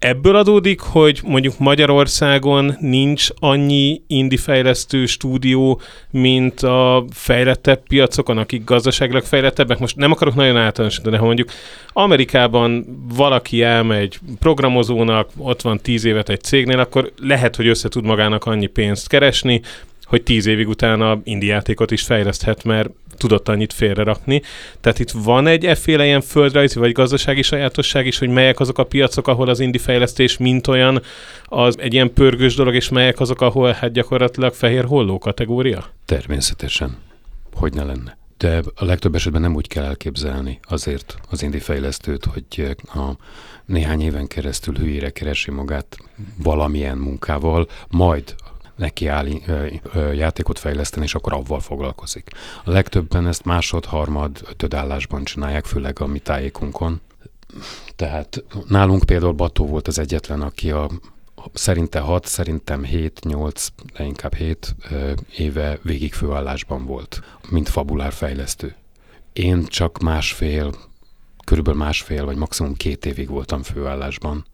Ebből 0.00 0.36
adódik, 0.36 0.80
hogy 0.80 1.20
mondjuk 1.24 1.58
Magyarországon 1.58 2.76
nincs 2.78 3.28
annyi 3.38 4.02
indi 4.06 4.36
fejlesztő 4.36 5.06
stúdió, 5.06 5.80
mint 6.10 6.60
a 6.60 7.04
fejlettebb 7.10 7.82
piacokon, 7.88 8.38
akik 8.38 8.64
gazdaságilag 8.64 9.22
fejlettebbek. 9.22 9.78
Most 9.78 9.96
nem 9.96 10.12
akarok 10.12 10.34
nagyon 10.34 10.56
általánosítani, 10.56 11.16
ha 11.16 11.24
mondjuk 11.24 11.50
Amerikában 11.92 12.84
valaki 13.14 13.62
elmegy 13.62 14.18
programozónak, 14.38 15.30
ott 15.36 15.62
van 15.62 15.80
tíz 15.80 16.04
évet 16.04 16.28
egy 16.28 16.42
cégnél, 16.42 16.78
akkor 16.78 17.12
lehet, 17.16 17.56
hogy 17.56 17.66
össze 17.66 17.88
tud 17.88 18.04
magának 18.04 18.44
annyi 18.44 18.66
pénzt 18.66 19.08
keresni, 19.08 19.60
hogy 20.10 20.22
tíz 20.22 20.46
évig 20.46 20.68
utána 20.68 21.20
indi 21.24 21.46
játékot 21.46 21.90
is 21.90 22.02
fejleszthet, 22.02 22.64
mert 22.64 22.90
tudott 23.16 23.48
annyit 23.48 23.72
félrerakni. 23.72 24.42
Tehát 24.80 24.98
itt 24.98 25.10
van 25.10 25.46
egy 25.46 25.66
efféle 25.66 26.04
ilyen 26.04 26.20
földrajzi 26.20 26.78
vagy 26.78 26.92
gazdasági 26.92 27.42
sajátosság 27.42 28.06
is, 28.06 28.18
hogy 28.18 28.28
melyek 28.28 28.60
azok 28.60 28.78
a 28.78 28.84
piacok, 28.84 29.28
ahol 29.28 29.48
az 29.48 29.60
indi 29.60 29.78
fejlesztés 29.78 30.36
mint 30.36 30.66
olyan 30.66 31.02
az 31.44 31.78
egy 31.78 31.94
ilyen 31.94 32.12
pörgős 32.12 32.54
dolog, 32.54 32.74
és 32.74 32.88
melyek 32.88 33.20
azok, 33.20 33.40
ahol 33.40 33.72
hát 33.72 33.92
gyakorlatilag 33.92 34.54
fehér 34.54 34.84
holló 34.84 35.18
kategória? 35.18 35.84
Természetesen. 36.04 36.96
Hogy 37.52 37.74
ne 37.74 37.84
lenne? 37.84 38.18
De 38.38 38.62
a 38.74 38.84
legtöbb 38.84 39.14
esetben 39.14 39.40
nem 39.40 39.54
úgy 39.54 39.68
kell 39.68 39.84
elképzelni 39.84 40.58
azért 40.62 41.16
az 41.30 41.42
indi 41.42 41.58
fejlesztőt, 41.58 42.24
hogy 42.24 42.76
a 42.94 43.10
néhány 43.64 44.00
éven 44.00 44.26
keresztül 44.26 44.74
hülyére 44.74 45.10
keresi 45.10 45.50
magát 45.50 45.96
valamilyen 46.42 46.98
munkával, 46.98 47.68
majd 47.88 48.34
neki 48.80 49.06
áll 49.06 49.28
játékot 50.12 50.58
fejleszteni, 50.58 51.04
és 51.04 51.14
akkor 51.14 51.32
avval 51.32 51.60
foglalkozik. 51.60 52.30
A 52.64 52.70
legtöbben 52.70 53.26
ezt 53.26 53.44
másod, 53.44 53.84
harmad, 53.84 54.40
ötöd 54.50 54.74
állásban 54.74 55.24
csinálják, 55.24 55.64
főleg 55.64 56.00
a 56.00 56.06
mi 56.06 56.18
tájékunkon. 56.18 57.00
Tehát 57.96 58.44
nálunk 58.68 59.04
például 59.04 59.32
Bató 59.32 59.66
volt 59.66 59.88
az 59.88 59.98
egyetlen, 59.98 60.40
aki 60.42 60.70
a 60.70 60.90
szerinte 61.52 61.98
6, 62.00 62.26
szerintem 62.26 62.84
7, 62.84 63.20
8, 63.24 63.66
de 63.96 64.04
inkább 64.04 64.34
7 64.34 64.74
éve 65.36 65.78
végig 65.82 66.12
főállásban 66.12 66.86
volt, 66.86 67.22
mint 67.48 67.68
fabulár 67.68 68.12
fejlesztő. 68.12 68.74
Én 69.32 69.64
csak 69.64 69.98
másfél, 69.98 70.74
körülbelül 71.44 71.80
másfél, 71.80 72.24
vagy 72.24 72.36
maximum 72.36 72.74
két 72.74 73.06
évig 73.06 73.28
voltam 73.28 73.62
főállásban. 73.62 74.44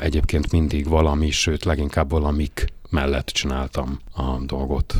Egyébként 0.00 0.52
mindig 0.52 0.88
valami, 0.88 1.30
sőt 1.30 1.64
leginkább 1.64 2.10
valamik 2.10 2.64
mellett 2.90 3.26
csináltam 3.26 3.98
a 4.14 4.38
dolgot. 4.38 4.98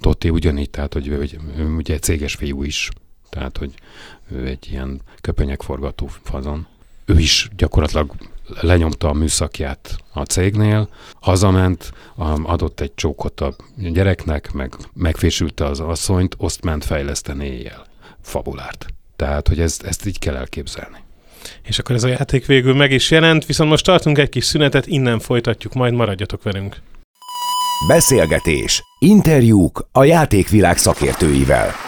Dotti 0.00 0.30
ugyanígy, 0.30 0.70
tehát 0.70 0.92
hogy 0.92 1.08
hogy 1.16 1.38
ugye 1.76 1.94
egy 1.94 2.02
céges 2.02 2.34
fiú 2.34 2.62
is, 2.62 2.88
tehát 3.28 3.58
hogy 3.58 3.74
ő 4.30 4.46
egy 4.46 4.66
ilyen 4.70 5.00
köpenyekforgató 5.20 6.06
fazon. 6.22 6.66
Ő 7.04 7.18
is 7.18 7.48
gyakorlatilag 7.56 8.12
lenyomta 8.60 9.08
a 9.08 9.12
műszakját 9.12 9.96
a 10.12 10.22
cégnél, 10.22 10.88
hazament, 11.20 11.92
adott 12.42 12.80
egy 12.80 12.94
csókot 12.94 13.40
a 13.40 13.56
gyereknek, 13.76 14.52
meg 14.52 14.74
megfésülte 14.94 15.64
az 15.64 15.80
asszonyt, 15.80 16.34
azt 16.38 16.62
ment 16.62 16.84
fejleszteni 16.84 17.46
éjjel. 17.46 17.86
Fabulárt. 18.20 18.86
Tehát, 19.16 19.48
hogy 19.48 19.60
ezt, 19.60 19.82
ezt 19.82 20.06
így 20.06 20.18
kell 20.18 20.36
elképzelni. 20.36 20.98
És 21.62 21.78
akkor 21.78 21.94
ez 21.94 22.04
a 22.04 22.08
játék 22.08 22.46
végül 22.46 22.74
meg 22.74 22.92
is 22.92 23.10
jelent, 23.10 23.46
viszont 23.46 23.70
most 23.70 23.84
tartunk 23.84 24.18
egy 24.18 24.28
kis 24.28 24.44
szünetet, 24.44 24.86
innen 24.86 25.18
folytatjuk, 25.18 25.74
majd 25.74 25.92
maradjatok 25.92 26.42
velünk. 26.42 26.76
Beszélgetés, 27.88 28.82
interjúk 28.98 29.88
a 29.92 30.04
játékvilág 30.04 30.76
szakértőivel. 30.76 31.87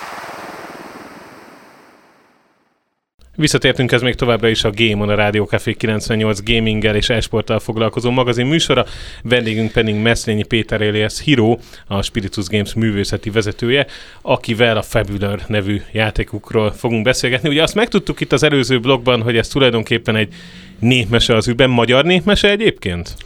Visszatértünk 3.40 3.92
ez 3.92 4.02
még 4.02 4.14
továbbra 4.14 4.48
is 4.48 4.64
a 4.64 4.70
Game 4.74 5.02
on 5.02 5.08
a 5.08 5.14
Rádió 5.14 5.44
Café 5.44 5.72
98 5.72 6.42
gaminggel 6.42 6.96
és 6.96 7.08
esporttal 7.08 7.58
foglalkozó 7.58 8.10
magazin 8.10 8.46
műsora. 8.46 8.86
Vendégünk 9.22 9.72
pedig 9.72 9.94
Meszlényi 9.94 10.42
Péter 10.42 10.80
Elias 10.80 11.20
Hiro, 11.20 11.58
a 11.86 12.02
Spiritus 12.02 12.46
Games 12.46 12.74
művészeti 12.74 13.30
vezetője, 13.30 13.86
akivel 14.22 14.76
a 14.76 14.82
Fabular 14.82 15.40
nevű 15.46 15.80
játékukról 15.92 16.72
fogunk 16.72 17.04
beszélgetni. 17.04 17.48
Ugye 17.48 17.62
azt 17.62 17.74
megtudtuk 17.74 18.20
itt 18.20 18.32
az 18.32 18.42
előző 18.42 18.80
blogban, 18.80 19.22
hogy 19.22 19.36
ez 19.36 19.48
tulajdonképpen 19.48 20.16
egy 20.16 20.34
népmese 20.78 21.36
az 21.36 21.48
ügyben. 21.48 21.70
Magyar 21.70 22.04
népmese 22.04 22.50
egyébként? 22.50 23.16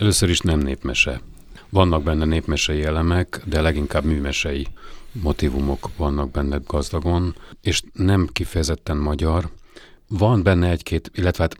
Először 0.00 0.30
is 0.30 0.40
nem 0.40 0.58
népmese. 0.58 1.20
Vannak 1.68 2.02
benne 2.02 2.24
népmesei 2.24 2.82
elemek, 2.82 3.40
de 3.44 3.60
leginkább 3.60 4.04
műmesei 4.04 4.66
motivumok 5.12 5.88
vannak 5.96 6.30
benne 6.30 6.58
gazdagon, 6.66 7.34
és 7.62 7.82
nem 7.92 8.28
kifejezetten 8.32 8.96
magyar. 8.96 9.50
Van 10.18 10.42
benne 10.42 10.70
egy-két, 10.70 11.10
illetve 11.14 11.42
hát 11.42 11.56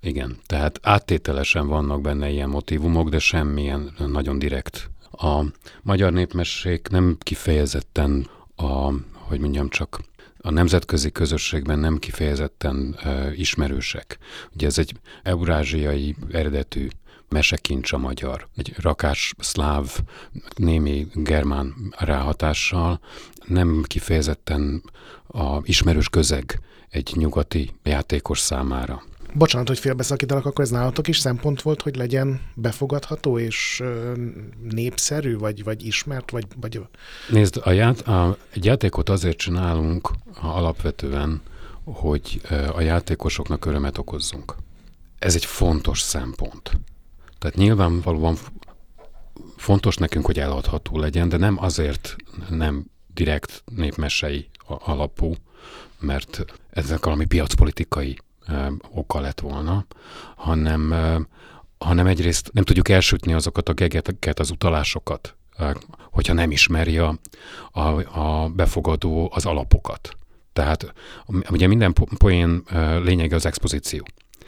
igen, 0.00 0.38
tehát 0.46 0.78
áttételesen 0.82 1.66
vannak 1.66 2.00
benne 2.00 2.30
ilyen 2.30 2.48
motivumok, 2.48 3.08
de 3.08 3.18
semmilyen 3.18 3.94
nagyon 4.06 4.38
direkt. 4.38 4.90
A 5.10 5.44
magyar 5.82 6.12
népmesék 6.12 6.88
nem 6.88 7.16
kifejezetten 7.20 8.28
a, 8.56 8.92
hogy 9.12 9.40
mondjam 9.40 9.68
csak, 9.68 10.00
a 10.38 10.50
nemzetközi 10.50 11.12
közösségben 11.12 11.78
nem 11.78 11.98
kifejezetten 11.98 12.98
uh, 13.04 13.38
ismerősek. 13.38 14.18
Ugye 14.54 14.66
ez 14.66 14.78
egy 14.78 14.92
eurázsiai 15.22 16.16
eredetű 16.30 16.88
mesekincs 17.34 17.92
a 17.92 17.98
magyar. 17.98 18.48
Egy 18.56 18.74
rakás 18.80 19.34
szláv, 19.38 19.98
némi 20.56 21.06
germán 21.14 21.94
ráhatással, 21.98 23.00
nem 23.46 23.82
kifejezetten 23.86 24.82
a 25.26 25.60
ismerős 25.62 26.08
közeg 26.08 26.60
egy 26.88 27.12
nyugati 27.14 27.70
játékos 27.82 28.38
számára. 28.38 29.02
Bocsánat, 29.32 29.68
hogy 29.68 29.78
félbeszakítalak, 29.78 30.46
akkor 30.46 30.64
ez 30.64 30.70
nálatok 30.70 31.08
is 31.08 31.18
szempont 31.18 31.62
volt, 31.62 31.82
hogy 31.82 31.96
legyen 31.96 32.40
befogadható 32.54 33.38
és 33.38 33.82
népszerű, 34.70 35.36
vagy, 35.36 35.64
vagy 35.64 35.86
ismert, 35.86 36.30
vagy... 36.30 36.46
vagy... 36.60 36.80
Nézd, 37.30 37.60
a 37.64 37.70
ját, 37.70 38.00
a, 38.00 38.36
egy 38.52 38.64
játékot 38.64 39.08
azért 39.08 39.36
csinálunk 39.36 40.10
alapvetően, 40.40 41.42
hogy 41.84 42.40
a 42.74 42.80
játékosoknak 42.80 43.64
örömet 43.64 43.98
okozzunk. 43.98 44.54
Ez 45.18 45.34
egy 45.34 45.44
fontos 45.44 46.00
szempont. 46.00 46.70
Tehát 47.44 47.58
nyilvánvalóan 47.58 48.36
fontos 49.56 49.96
nekünk, 49.96 50.26
hogy 50.26 50.38
eladható 50.38 50.98
legyen, 50.98 51.28
de 51.28 51.36
nem 51.36 51.62
azért 51.62 52.16
nem 52.48 52.86
direkt 53.14 53.62
népmesei 53.74 54.48
alapú, 54.66 55.34
mert 55.98 56.44
ezek 56.70 57.04
valami 57.04 57.24
piacpolitikai 57.24 58.18
oka 58.90 59.20
lett 59.20 59.40
volna, 59.40 59.86
hanem, 60.36 60.94
hanem 61.78 62.06
egyrészt 62.06 62.50
nem 62.52 62.64
tudjuk 62.64 62.88
elsütni 62.88 63.32
azokat 63.32 63.68
a 63.68 63.72
gegeteket, 63.72 64.38
az 64.38 64.50
utalásokat, 64.50 65.36
hogyha 66.10 66.32
nem 66.32 66.50
ismeri 66.50 66.98
a, 66.98 67.18
a, 67.70 67.80
a 68.20 68.48
befogadó 68.48 69.30
az 69.34 69.46
alapokat. 69.46 70.16
Tehát 70.52 70.94
ugye 71.50 71.66
minden 71.66 71.92
poén 72.18 72.62
lényege 73.02 73.34
az 73.34 73.46
expozíció 73.46 74.04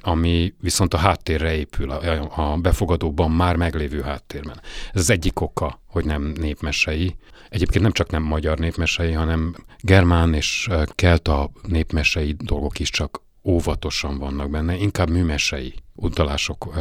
ami 0.06 0.54
viszont 0.60 0.94
a 0.94 0.98
háttérre 0.98 1.54
épül, 1.54 1.90
a, 1.90 2.52
a 2.52 2.56
befogadóban 2.56 3.30
már 3.30 3.56
meglévő 3.56 4.00
háttérben. 4.00 4.60
Ez 4.92 5.00
az 5.00 5.10
egyik 5.10 5.40
oka, 5.40 5.80
hogy 5.86 6.04
nem 6.04 6.22
népmesei. 6.22 7.16
Egyébként 7.48 7.82
nem 7.82 7.92
csak 7.92 8.10
nem 8.10 8.22
magyar 8.22 8.58
népmesei, 8.58 9.12
hanem 9.12 9.56
germán 9.80 10.34
és 10.34 10.68
kelta 10.94 11.50
népmesei 11.62 12.36
dolgok 12.38 12.78
is 12.78 12.90
csak 12.90 13.22
óvatosan 13.44 14.18
vannak 14.18 14.50
benne, 14.50 14.76
inkább 14.76 15.10
műmesei 15.10 15.74
utalások, 15.94 16.74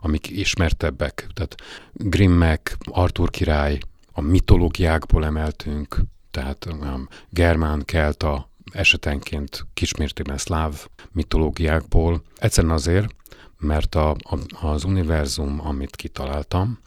amik 0.00 0.30
ismertebbek. 0.30 1.26
Tehát 1.34 1.54
Grimmek, 1.92 2.76
Arthur 2.84 3.30
király, 3.30 3.78
a 4.12 4.20
mitológiákból 4.20 5.24
emeltünk, 5.24 6.00
tehát 6.30 6.66
um, 6.66 7.08
germán, 7.30 7.82
kelta, 7.84 8.49
esetenként 8.72 9.66
kismértékben 9.74 10.38
szláv 10.38 10.86
mitológiákból. 11.12 12.22
Egyszerűen 12.36 12.72
azért, 12.72 13.14
mert 13.58 13.94
a, 13.94 14.10
a, 14.10 14.66
az 14.66 14.84
univerzum, 14.84 15.60
amit 15.64 15.96
kitaláltam, 15.96 16.78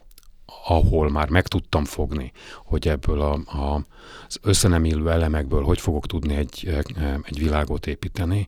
ahol 0.66 1.10
már 1.10 1.28
meg 1.28 1.46
tudtam 1.46 1.84
fogni, 1.84 2.32
hogy 2.64 2.88
ebből 2.88 3.20
a, 3.20 3.32
a, 3.32 3.84
az 4.26 4.38
összenemillő 4.42 5.10
elemekből 5.10 5.62
hogy 5.62 5.80
fogok 5.80 6.06
tudni 6.06 6.34
egy, 6.34 6.82
egy 7.22 7.38
világot 7.38 7.86
építeni, 7.86 8.46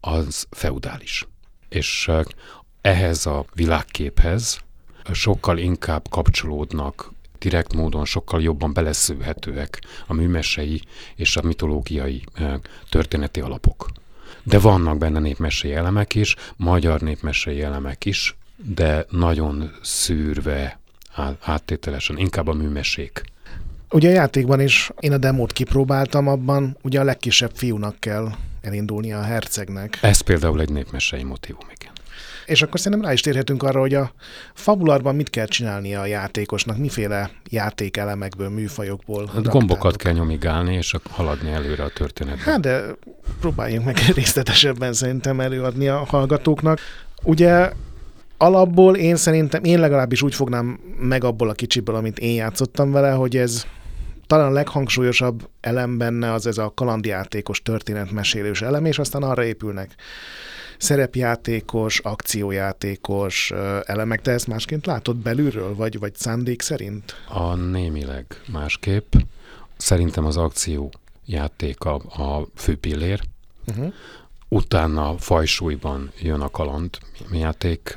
az 0.00 0.46
feudális. 0.50 1.28
És 1.68 2.10
ehhez 2.80 3.26
a 3.26 3.44
világképhez 3.54 4.60
sokkal 5.12 5.58
inkább 5.58 6.08
kapcsolódnak 6.08 7.12
direkt 7.40 7.74
módon 7.74 8.04
sokkal 8.04 8.42
jobban 8.42 8.72
beleszőhetőek 8.72 9.82
a 10.06 10.14
műmesei 10.14 10.82
és 11.16 11.36
a 11.36 11.42
mitológiai 11.42 12.24
történeti 12.88 13.40
alapok. 13.40 13.88
De 14.42 14.58
vannak 14.58 14.98
benne 14.98 15.18
népmesei 15.18 15.74
elemek 15.74 16.14
is, 16.14 16.36
magyar 16.56 17.00
népmesei 17.00 17.62
elemek 17.62 18.04
is, 18.04 18.36
de 18.56 19.06
nagyon 19.10 19.70
szűrve, 19.82 20.78
áttételesen, 21.40 22.18
inkább 22.18 22.48
a 22.48 22.52
műmesék. 22.52 23.22
Ugye 23.90 24.08
a 24.08 24.12
játékban 24.12 24.60
is 24.60 24.90
én 25.00 25.12
a 25.12 25.18
demót 25.18 25.52
kipróbáltam, 25.52 26.28
abban 26.28 26.76
ugye 26.82 27.00
a 27.00 27.04
legkisebb 27.04 27.50
fiúnak 27.54 28.00
kell 28.00 28.30
elindulni 28.60 29.12
a 29.12 29.22
hercegnek. 29.22 29.98
Ez 30.02 30.20
például 30.20 30.60
egy 30.60 30.70
népmesei 30.72 31.22
motivum. 31.22 31.68
És 32.50 32.62
akkor 32.62 32.80
szerintem 32.80 33.08
rá 33.08 33.12
is 33.12 33.20
térhetünk 33.20 33.62
arra, 33.62 33.80
hogy 33.80 33.94
a 33.94 34.12
fabularban 34.54 35.14
mit 35.14 35.30
kell 35.30 35.46
csinálnia 35.46 36.00
a 36.00 36.06
játékosnak, 36.06 36.76
miféle 36.76 37.30
játékelemekből, 37.50 38.48
műfajokból. 38.48 39.30
Hát 39.34 39.48
gombokat 39.48 39.96
kell 39.96 40.12
nyomigálni, 40.12 40.74
és 40.74 40.94
haladni 41.10 41.50
előre 41.50 41.82
a 41.82 41.88
történetben. 41.88 42.44
Hát 42.44 42.60
de 42.60 42.82
próbáljunk 43.40 43.84
meg 43.84 43.96
részletesebben 44.14 44.92
szerintem 44.92 45.40
előadni 45.40 45.88
a 45.88 46.04
hallgatóknak. 46.08 46.78
Ugye 47.22 47.70
alapból 48.36 48.96
én 48.96 49.16
szerintem, 49.16 49.64
én 49.64 49.80
legalábbis 49.80 50.22
úgy 50.22 50.34
fognám 50.34 50.80
meg 50.98 51.24
abból 51.24 51.48
a 51.48 51.52
kicsiből, 51.52 51.94
amit 51.94 52.18
én 52.18 52.34
játszottam 52.34 52.92
vele, 52.92 53.10
hogy 53.10 53.36
ez 53.36 53.66
talán 54.26 54.46
a 54.46 54.52
leghangsúlyosabb 54.52 55.48
elem 55.60 55.98
benne 55.98 56.32
az 56.32 56.46
ez 56.46 56.58
a 56.58 56.72
kalandjátékos 56.74 57.62
történetmesélős 57.62 58.62
elem, 58.62 58.84
és 58.84 58.98
aztán 58.98 59.22
arra 59.22 59.44
épülnek 59.44 59.94
szerepjátékos, 60.80 61.98
akciójátékos 61.98 63.52
elemek. 63.84 64.20
Te 64.20 64.30
ezt 64.30 64.46
másként 64.46 64.86
látod 64.86 65.16
belülről, 65.16 65.74
vagy, 65.74 65.98
vagy 65.98 66.14
szándék 66.14 66.62
szerint? 66.62 67.14
A 67.28 67.54
némileg 67.54 68.24
másképp. 68.52 69.14
Szerintem 69.76 70.24
az 70.24 70.36
akció 70.36 70.92
játék 71.24 71.84
a, 71.84 71.94
a 71.94 72.46
fő 72.54 72.76
pillér. 72.76 73.20
Uh-huh 73.66 73.92
utána 74.52 75.18
fajsúlyban 75.18 76.12
jön 76.20 76.40
a 76.40 76.50
kaland 76.50 76.98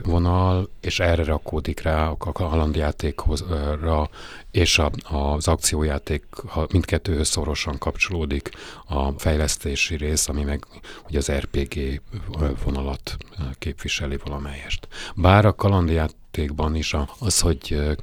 vonal, 0.03 0.69
és 0.81 1.00
erre 1.00 1.24
rakódik 1.24 1.81
rá 1.81 2.07
a 2.07 2.17
kalandjátékra, 2.31 4.10
és 4.51 4.79
a, 4.79 4.91
az 5.03 5.48
akciójáték 5.48 6.24
ha 6.48 6.67
mindkettőhöz 6.72 7.27
szorosan 7.27 7.77
kapcsolódik 7.77 8.49
a 8.86 9.12
fejlesztési 9.12 9.95
rész, 9.95 10.27
ami 10.27 10.43
meg 10.43 10.65
ugye 11.08 11.17
az 11.17 11.32
RPG 11.32 12.01
vonalat 12.63 13.17
képviseli 13.60 14.17
valamelyest. 14.23 14.88
Bár 15.15 15.45
a 15.45 15.56
kalandjátékban 15.56 16.75
is 16.75 16.95
az, 17.19 17.39
hogy 17.39 17.97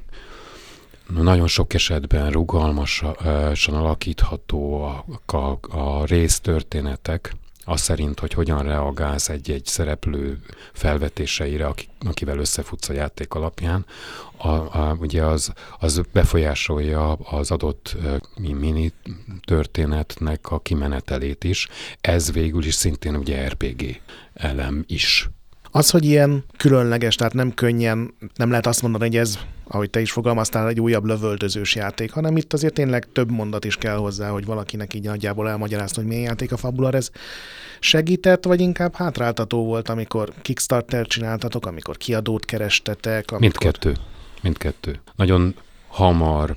nagyon 1.07 1.47
sok 1.47 1.73
esetben 1.73 2.31
rugalmasan 2.31 3.75
alakítható 3.75 4.83
a, 4.83 5.05
a, 5.37 5.77
a 5.77 6.05
résztörténetek, 6.05 7.35
az 7.71 7.81
szerint, 7.81 8.19
hogy 8.19 8.33
hogyan 8.33 8.63
reagálsz 8.63 9.29
egy-egy 9.29 9.65
szereplő 9.65 10.39
felvetéseire, 10.73 11.65
aki, 11.65 11.87
akivel 11.99 12.37
összefutsz 12.37 12.89
a 12.89 12.93
játék 12.93 13.33
alapján, 13.33 13.85
a, 14.37 14.47
a, 14.47 14.97
ugye 14.99 15.23
az, 15.23 15.53
az 15.79 16.01
befolyásolja 16.13 17.13
az 17.13 17.51
adott 17.51 17.95
mini 18.39 18.93
történetnek 19.45 20.51
a 20.51 20.59
kimenetelét 20.59 21.43
is. 21.43 21.67
Ez 22.01 22.31
végül 22.31 22.65
is 22.65 22.73
szintén 22.73 23.15
ugye 23.15 23.47
RPG 23.47 23.99
elem 24.33 24.83
is. 24.87 25.29
Az, 25.71 25.89
hogy 25.89 26.05
ilyen 26.05 26.43
különleges, 26.57 27.15
tehát 27.15 27.33
nem 27.33 27.53
könnyen, 27.53 28.13
nem 28.35 28.49
lehet 28.49 28.65
azt 28.65 28.81
mondani, 28.81 29.03
hogy 29.03 29.17
ez, 29.17 29.39
ahogy 29.73 29.89
te 29.89 30.01
is 30.01 30.11
fogalmaztál, 30.11 30.67
egy 30.67 30.79
újabb 30.79 31.05
lövöldözős 31.05 31.75
játék, 31.75 32.11
hanem 32.11 32.37
itt 32.37 32.53
azért 32.53 32.73
tényleg 32.73 33.07
több 33.11 33.31
mondat 33.31 33.65
is 33.65 33.75
kell 33.75 33.95
hozzá, 33.95 34.29
hogy 34.29 34.45
valakinek 34.45 34.93
így 34.93 35.03
nagyjából 35.03 35.49
elmagyarázta, 35.49 35.99
hogy 35.99 36.09
milyen 36.09 36.23
játék 36.23 36.51
a 36.51 36.57
Fabular. 36.57 36.95
Ez 36.95 37.09
segített, 37.79 38.45
vagy 38.45 38.59
inkább 38.59 38.95
hátráltató 38.95 39.65
volt, 39.65 39.89
amikor 39.89 40.33
Kickstarter 40.41 41.07
csináltatok, 41.07 41.65
amikor 41.65 41.97
kiadót 41.97 42.45
kerestetek? 42.45 43.31
Amikor... 43.31 43.39
Mindkettő. 43.39 43.95
Mindkettő. 44.41 44.99
Nagyon 45.15 45.55
hamar 45.87 46.55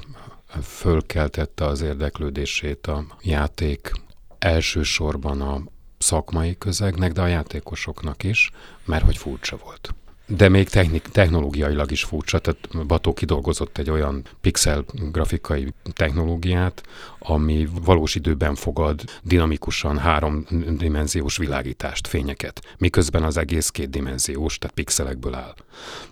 fölkeltette 0.63 1.65
az 1.65 1.81
érdeklődését 1.81 2.87
a 2.87 3.05
játék 3.23 3.93
elsősorban 4.39 5.41
a 5.41 5.63
szakmai 5.99 6.59
közegnek, 6.59 7.13
de 7.13 7.21
a 7.21 7.27
játékosoknak 7.27 8.23
is, 8.23 8.51
mert 8.85 9.05
hogy 9.05 9.17
furcsa 9.17 9.57
volt. 9.65 9.95
De 10.27 10.49
még 10.49 10.69
technik, 10.69 11.03
technológiailag 11.03 11.91
is 11.91 12.05
furcsa, 12.05 12.39
tehát 12.39 12.87
Bató 12.87 13.13
kidolgozott 13.13 13.79
egy 13.79 13.91
olyan 13.91 14.23
pixel 14.41 14.85
grafikai 15.13 15.75
technológiát, 15.93 16.83
ami 17.19 17.69
valós 17.85 18.15
időben 18.15 18.55
fogad 18.55 19.03
dinamikusan 19.23 19.99
háromdimenziós 19.99 21.37
világítást, 21.37 22.07
fényeket, 22.07 22.75
miközben 22.79 23.23
az 23.23 23.37
egész 23.37 23.69
kétdimenziós, 23.69 24.59
tehát 24.59 24.75
pixelekből 24.75 25.35
áll. 25.35 25.55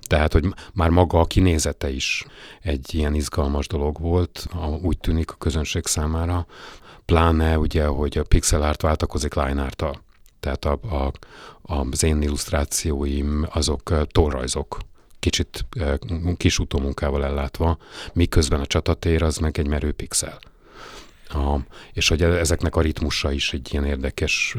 Tehát, 0.01 0.33
hogy 0.33 0.55
már 0.73 0.91
maga 0.91 1.21
a 1.21 1.25
kinézete 1.25 1.91
is 1.91 2.25
egy 2.63 2.95
ilyen 2.95 3.15
izgalmas 3.15 3.67
dolog 3.67 4.01
volt, 4.01 4.47
úgy 4.83 4.99
tűnik 4.99 5.31
a 5.31 5.37
közönség 5.39 5.87
számára, 5.87 6.47
pláne 7.05 7.59
ugye, 7.59 7.87
hogy 7.87 8.19
a 8.19 8.25
pixel 8.25 8.63
art 8.63 8.83
váltakozik 8.83 9.35
line 9.35 9.63
art 9.63 9.85
Tehát 10.43 10.65
a, 10.65 10.73
a, 10.73 11.13
az 11.91 12.03
én 12.03 12.23
illusztrációim 12.23 13.47
azok 13.51 14.07
torrajzok, 14.07 14.79
kicsit 15.19 15.67
kis 16.37 16.59
utómunkával 16.59 17.25
ellátva, 17.25 17.79
miközben 18.13 18.61
a 18.61 18.67
csatatér 18.67 19.23
az 19.23 19.37
meg 19.37 19.59
egy 19.59 19.67
merő 19.67 19.93
pixel. 19.93 20.39
A, 21.29 21.57
és 21.93 22.09
hogy 22.09 22.23
ezeknek 22.23 22.77
a 22.77 22.81
ritmusa 22.81 23.33
is 23.33 23.53
egy 23.53 23.69
ilyen 23.73 23.85
érdekes 23.85 24.57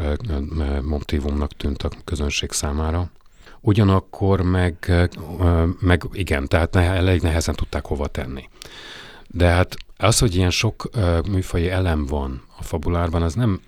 motivumnak 0.81 1.51
tűnt 1.51 1.83
a 1.83 1.89
közönség 2.03 2.51
számára. 2.51 3.09
Ugyanakkor 3.59 4.41
meg, 4.41 4.91
meg 5.79 6.03
igen, 6.11 6.47
tehát 6.47 6.75
elég 6.75 7.21
nehezen 7.21 7.55
tudták 7.55 7.85
hova 7.85 8.07
tenni. 8.07 8.49
De 9.27 9.47
hát 9.47 9.75
az, 9.97 10.19
hogy 10.19 10.35
ilyen 10.35 10.49
sok 10.49 10.89
műfaji 11.29 11.69
elem 11.69 12.05
van 12.05 12.43
a 12.57 12.63
fabulárban, 12.63 13.21
az 13.21 13.33
nem 13.33 13.61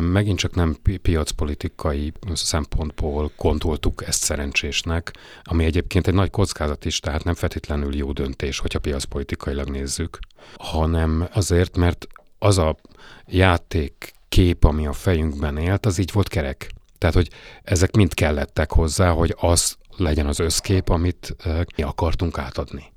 megint 0.00 0.38
csak 0.38 0.54
nem 0.54 0.76
pi- 0.82 0.96
piacpolitikai 0.96 2.12
szempontból 2.32 3.30
gondoltuk 3.36 4.06
ezt 4.06 4.22
szerencsésnek, 4.22 5.12
ami 5.42 5.64
egyébként 5.64 6.06
egy 6.06 6.14
nagy 6.14 6.30
kockázat 6.30 6.84
is, 6.84 7.00
tehát 7.00 7.24
nem 7.24 7.34
feltétlenül 7.34 7.96
jó 7.96 8.12
döntés, 8.12 8.58
hogyha 8.58 8.78
piacpolitikailag 8.78 9.68
nézzük, 9.68 10.18
hanem 10.56 11.28
azért, 11.32 11.76
mert 11.76 12.06
az 12.38 12.58
a 12.58 12.76
játék 13.26 14.12
kép, 14.28 14.64
ami 14.64 14.86
a 14.86 14.92
fejünkben 14.92 15.56
élt, 15.56 15.86
az 15.86 15.98
így 15.98 16.12
volt 16.12 16.28
kerek. 16.28 16.70
Tehát, 16.98 17.14
hogy 17.14 17.30
ezek 17.62 17.96
mind 17.96 18.14
kellettek 18.14 18.72
hozzá, 18.72 19.10
hogy 19.10 19.34
az 19.38 19.76
legyen 19.96 20.26
az 20.26 20.38
összkép, 20.38 20.88
amit 20.88 21.36
uh, 21.44 21.60
mi 21.76 21.82
akartunk 21.82 22.38
átadni 22.38 22.92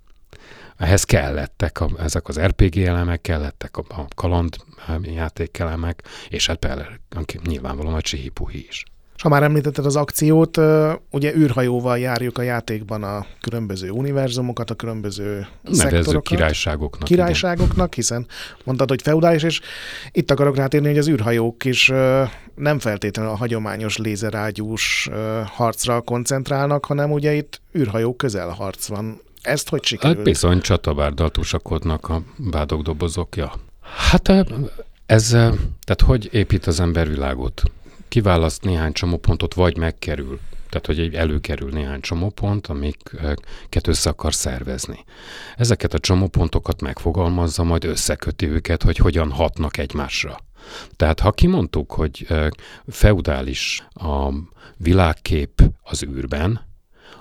ehhez 0.78 1.04
kellettek 1.04 1.82
a, 1.82 1.90
ezek 2.00 2.28
az 2.28 2.40
RPG 2.40 2.78
elemek, 2.78 3.22
kellettek 3.22 3.78
a, 3.78 3.84
a 3.88 4.06
kaland 4.16 4.56
játék 5.02 5.58
elemek, 5.58 6.04
és 6.30 6.48
hát 6.48 6.58
persze 6.58 7.00
nyilvánvalóan 7.44 7.96
a 7.96 8.02
csihipuhi 8.02 8.66
is. 8.70 8.84
És 9.16 9.22
ha 9.22 9.30
már 9.30 9.44
említetted 9.44 9.86
az 9.86 9.96
akciót, 9.96 10.58
ugye 11.12 11.36
űrhajóval 11.36 12.00
járjuk 12.00 12.38
a 12.38 12.42
játékban 12.42 13.04
a 13.04 13.26
különböző 13.42 13.90
univerzumokat, 13.90 14.70
a 14.70 14.76
különböző 14.76 15.48
Nevezzük 15.62 15.92
szektorokat. 15.92 16.28
királyságoknak. 16.28 17.08
Királyságoknak, 17.08 17.94
hiszen 17.94 18.28
mondtad, 18.64 18.90
hogy 18.90 19.02
feudális, 19.02 19.44
és 19.44 19.62
itt 20.12 20.32
akarok 20.32 20.56
rátérni, 20.56 20.88
hogy 20.88 20.98
az 20.98 21.08
űrhajók 21.08 21.66
is 21.66 21.92
nem 22.56 22.80
feltétlenül 22.80 23.32
a 23.32 23.36
hagyományos 23.36 23.98
lézerágyús 23.98 25.10
harcra 25.46 26.02
koncentrálnak, 26.02 26.86
hanem 26.86 27.12
ugye 27.12 27.34
itt 27.34 27.62
űrhajó 27.78 28.16
közelharc 28.16 28.88
van. 28.88 29.22
Ezt 29.46 29.70
hogy 29.70 29.84
sikerült? 29.84 30.16
Hát 30.16 30.26
bizony 30.26 30.62
csatabárdal 30.62 31.30
tusakodnak 31.30 32.10
a 32.10 32.22
bádogdobozok, 32.38 33.36
ja. 33.36 33.54
Hát 34.10 34.32
ez, 35.06 35.30
tehát 35.30 36.02
hogy 36.06 36.30
épít 36.34 36.68
az 36.68 36.80
ember 36.80 37.08
világot? 37.08 37.64
Kiválaszt 38.08 38.64
néhány 38.64 38.92
csomópontot, 38.92 39.54
vagy 39.54 39.78
megkerül. 39.78 40.40
Tehát, 40.70 40.86
hogy 40.86 41.16
előkerül 41.16 41.70
néhány 41.70 42.00
csomópont, 42.00 42.68
amiket 42.68 43.88
össze 43.88 44.10
akar 44.10 44.34
szervezni. 44.34 45.06
Ezeket 45.56 45.94
a 45.94 46.00
csomópontokat 46.00 46.82
megfogalmazza, 46.82 47.64
majd 47.64 47.84
összeköti 47.84 48.48
őket, 48.48 48.84
hogy 48.84 48.98
hogyan 48.98 49.32
hatnak 49.32 49.78
egymásra. 49.78 50.38
Tehát 50.96 51.20
ha 51.20 51.32
kimondtuk, 51.32 51.92
hogy 51.92 52.28
feudális 52.88 53.88
a 53.94 54.30
világkép 54.78 55.62
az 55.84 56.04
űrben, 56.04 56.62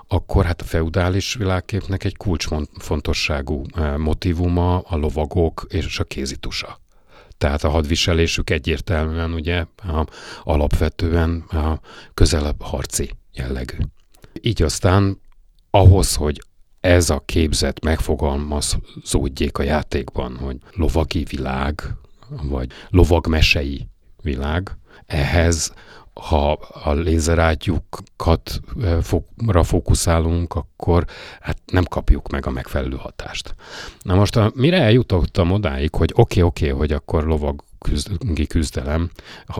akkor 0.07 0.45
hát 0.45 0.61
a 0.61 0.65
feudális 0.65 1.33
világképnek 1.33 2.03
egy 2.03 2.17
kulcsfontosságú 2.17 3.63
motivuma 3.97 4.79
a 4.79 4.95
lovagok 4.95 5.65
és 5.69 5.99
a 5.99 6.03
kézitusa. 6.03 6.79
Tehát 7.37 7.63
a 7.63 7.69
hadviselésük 7.69 8.49
egyértelműen 8.49 9.33
ugye 9.33 9.65
a, 9.75 10.05
alapvetően 10.43 11.39
a 11.39 11.79
közelebb 12.13 12.61
harci 12.61 13.11
jellegű. 13.33 13.77
Így 14.41 14.61
aztán 14.61 15.21
ahhoz, 15.69 16.15
hogy 16.15 16.41
ez 16.79 17.09
a 17.09 17.23
képzet 17.25 17.83
megfogalmazódjék 17.83 19.57
a 19.57 19.63
játékban, 19.63 20.37
hogy 20.37 20.57
lovagi 20.71 21.23
világ, 21.23 21.81
vagy 22.41 22.71
lovagmesei 22.89 23.87
világ, 24.21 24.77
ehhez 25.05 25.73
ha 26.21 26.51
a 26.83 26.93
lézerágyukat 26.93 28.61
ra 29.47 29.63
fókuszálunk, 29.63 30.53
akkor 30.53 31.05
hát 31.39 31.57
nem 31.65 31.83
kapjuk 31.83 32.29
meg 32.29 32.45
a 32.45 32.49
megfelelő 32.49 32.95
hatást. 32.95 33.55
Na 34.01 34.15
most, 34.15 34.35
a, 34.35 34.51
mire 34.55 34.81
eljutottam 34.81 35.51
odáig, 35.51 35.95
hogy 35.95 36.11
oké, 36.15 36.21
okay, 36.21 36.43
oké, 36.43 36.65
okay, 36.65 36.79
hogy 36.79 36.91
akkor 36.91 37.23
lovag 37.23 37.63
küzd, 37.79 38.11
küzdelem 38.47 39.09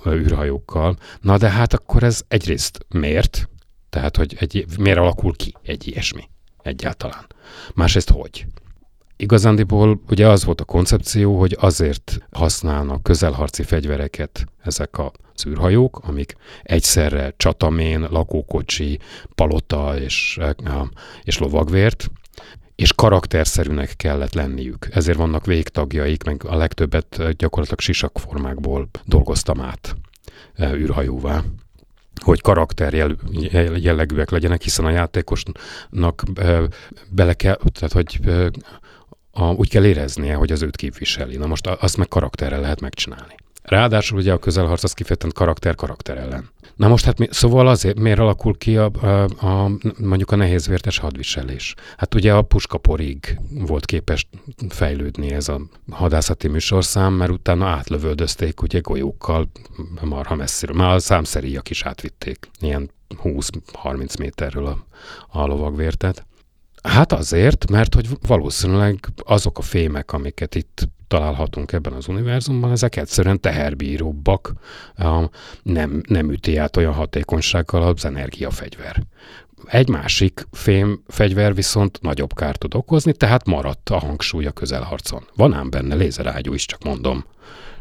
űrhajókkal, 0.08 0.98
na 1.22 1.38
de 1.38 1.50
hát 1.50 1.74
akkor 1.74 2.04
ez 2.04 2.22
egyrészt 2.28 2.86
miért? 2.90 3.50
Tehát, 3.90 4.18
hogy 4.18 4.36
egy, 4.40 4.66
miért 4.80 4.98
alakul 4.98 5.36
ki 5.36 5.54
egy 5.64 5.88
ilyesmi 5.88 6.30
egyáltalán? 6.62 7.26
Másrészt 7.74 8.10
hogy? 8.10 8.46
Igazándiból 9.18 10.02
ugye 10.10 10.28
az 10.28 10.46
volt 10.46 10.62
a 10.62 10.66
koncepció, 10.66 11.40
hogy 11.40 11.58
azért 11.60 12.18
használnak 12.32 13.04
közelharci 13.04 13.64
fegyvereket 13.64 14.46
ezek 14.64 15.00
az 15.00 15.46
űrhajók, 15.48 16.00
amik 16.04 16.36
egyszerre 16.64 17.34
csatamén, 17.38 18.08
lakókocsi, 18.10 19.00
palota 19.36 20.00
és, 20.00 20.40
és 21.24 21.38
lovagvért, 21.38 22.10
és 22.76 22.94
karakterszerűnek 22.94 23.94
kellett 23.96 24.34
lenniük. 24.34 24.88
Ezért 24.92 25.18
vannak 25.18 25.46
végtagjaik, 25.46 26.24
meg 26.24 26.46
a 26.46 26.56
legtöbbet 26.56 27.36
gyakorlatilag 27.38 27.80
sisakformákból 27.80 28.88
dolgoztam 29.06 29.62
át 29.62 29.96
űrhajóvá 30.62 31.44
hogy 32.22 32.42
karakter 32.42 32.94
jellegűek 33.76 34.30
legyenek, 34.30 34.62
hiszen 34.62 34.86
a 34.86 34.90
játékosnak 34.90 36.24
bele 37.10 37.34
kell, 37.34 37.58
tehát 37.74 37.92
hogy 37.92 38.20
a, 39.38 39.44
úgy 39.44 39.70
kell 39.70 39.86
éreznie, 39.86 40.36
hogy 40.36 40.52
az 40.52 40.62
őt 40.62 40.76
képviseli. 40.76 41.38
Na 41.38 41.46
most 41.46 41.68
azt 41.68 41.98
meg 41.98 42.08
karakterrel 42.08 42.62
lehet 42.62 42.82
megcsinálni. 42.82 43.36
Ráadásul 43.64 44.18
ugye 44.18 44.34
a 44.34 44.38
közelharc 44.38 44.84
az 44.84 44.94
kifejezetten 44.94 45.32
karakter-karakter 45.34 46.18
ellen. 46.18 46.50
Na 46.76 46.88
most 46.88 47.06
hát 47.06 47.20
mi, 47.20 47.28
szóval 47.32 47.68
azért 47.68 48.00
miért 48.00 48.20
alakul 48.20 48.58
ki 48.58 48.78
a, 48.78 48.92
a, 49.02 49.24
a, 49.46 49.72
mondjuk 50.00 50.32
a 50.32 50.36
nehézvértes 50.36 50.98
hadviselés? 50.98 51.76
Hát 51.98 52.16
ugye 52.16 52.34
a 52.34 52.42
puskaporig 52.42 53.40
volt 53.50 53.86
képes 53.86 54.28
fejlődni 54.70 55.32
ez 55.32 55.50
a 55.50 55.62
hadászati 55.92 56.48
műsorszám, 56.48 57.14
mert 57.14 57.32
utána 57.32 57.68
átlövöldözték 57.68 58.62
ugye 58.62 58.80
golyókkal 58.80 59.48
marha 60.02 60.36
messziről. 60.36 60.76
Már 60.76 60.94
a 60.94 61.00
számszeríjak 61.00 61.70
is 61.70 61.84
átvitték, 61.84 62.50
ilyen 62.60 62.90
20-30 63.24 64.20
méterről 64.20 64.66
a, 64.66 64.86
a 65.28 65.46
lovagvértet. 65.46 66.26
Hát 66.86 67.12
azért, 67.12 67.70
mert 67.70 67.94
hogy 67.94 68.08
valószínűleg 68.28 69.00
azok 69.18 69.58
a 69.58 69.62
fémek, 69.62 70.14
amiket 70.14 70.56
itt 70.56 70.90
találhatunk 71.08 71.72
ebben 71.72 71.94
az 71.94 72.08
univerzumban, 72.08 72.72
ezek 72.72 72.96
egyszerűen 72.96 73.40
teherbíróbbak, 73.40 74.54
nem, 75.64 76.02
nem 76.08 76.32
üti 76.32 76.58
át 76.58 76.78
olyan 76.78 76.94
hatékonysággal 76.94 77.82
az 77.82 78.06
energiafegyver. 78.06 79.04
Egy 79.66 79.90
másik 79.90 80.48
fém 80.52 81.04
fegyver 81.08 81.56
viszont 81.56 82.02
nagyobb 82.02 82.34
kárt 82.34 82.60
tud 82.60 82.76
okozni, 82.76 83.14
tehát 83.14 83.46
maradt 83.46 83.90
a 83.90 84.00
hangsúly 84.00 84.46
a 84.46 84.52
közelharcon. 84.52 85.24
Van 85.36 85.54
ám 85.54 85.70
benne 85.70 85.96
lézerágyú 85.96 86.54
is, 86.54 86.66
csak 86.66 86.84
mondom 86.84 87.26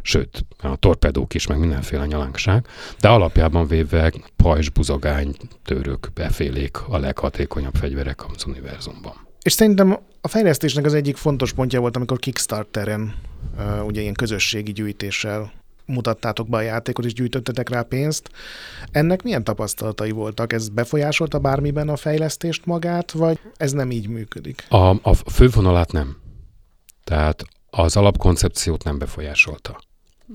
sőt, 0.06 0.44
a 0.58 0.76
torpedók 0.76 1.34
is, 1.34 1.46
meg 1.46 1.58
mindenféle 1.58 2.06
nyalánkság, 2.06 2.66
de 3.00 3.08
alapjában 3.08 3.66
véve 3.66 4.12
pajzs, 4.36 4.68
buzogány, 4.68 5.36
török, 5.64 6.08
befélék 6.14 6.78
a 6.88 6.98
leghatékonyabb 6.98 7.74
fegyverek 7.74 8.20
az 8.34 8.44
univerzumban. 8.46 9.14
És 9.42 9.52
szerintem 9.52 9.98
a 10.20 10.28
fejlesztésnek 10.28 10.84
az 10.84 10.94
egyik 10.94 11.16
fontos 11.16 11.52
pontja 11.52 11.80
volt, 11.80 11.96
amikor 11.96 12.18
Kickstarteren, 12.18 13.14
ugye 13.86 14.00
ilyen 14.00 14.14
közösségi 14.14 14.72
gyűjtéssel 14.72 15.52
mutattátok 15.86 16.48
be 16.48 16.56
a 16.56 16.60
játékot, 16.60 17.04
és 17.04 17.12
gyűjtöttetek 17.12 17.68
rá 17.68 17.82
pénzt. 17.82 18.30
Ennek 18.90 19.22
milyen 19.22 19.44
tapasztalatai 19.44 20.10
voltak? 20.10 20.52
Ez 20.52 20.68
befolyásolta 20.68 21.38
bármiben 21.38 21.88
a 21.88 21.96
fejlesztést 21.96 22.66
magát, 22.66 23.10
vagy 23.10 23.38
ez 23.56 23.72
nem 23.72 23.90
így 23.90 24.08
működik? 24.08 24.64
A, 24.68 24.88
a 24.88 25.14
fővonalát 25.14 25.92
nem. 25.92 26.16
Tehát 27.04 27.44
az 27.70 27.96
alapkoncepciót 27.96 28.84
nem 28.84 28.98
befolyásolta. 28.98 29.80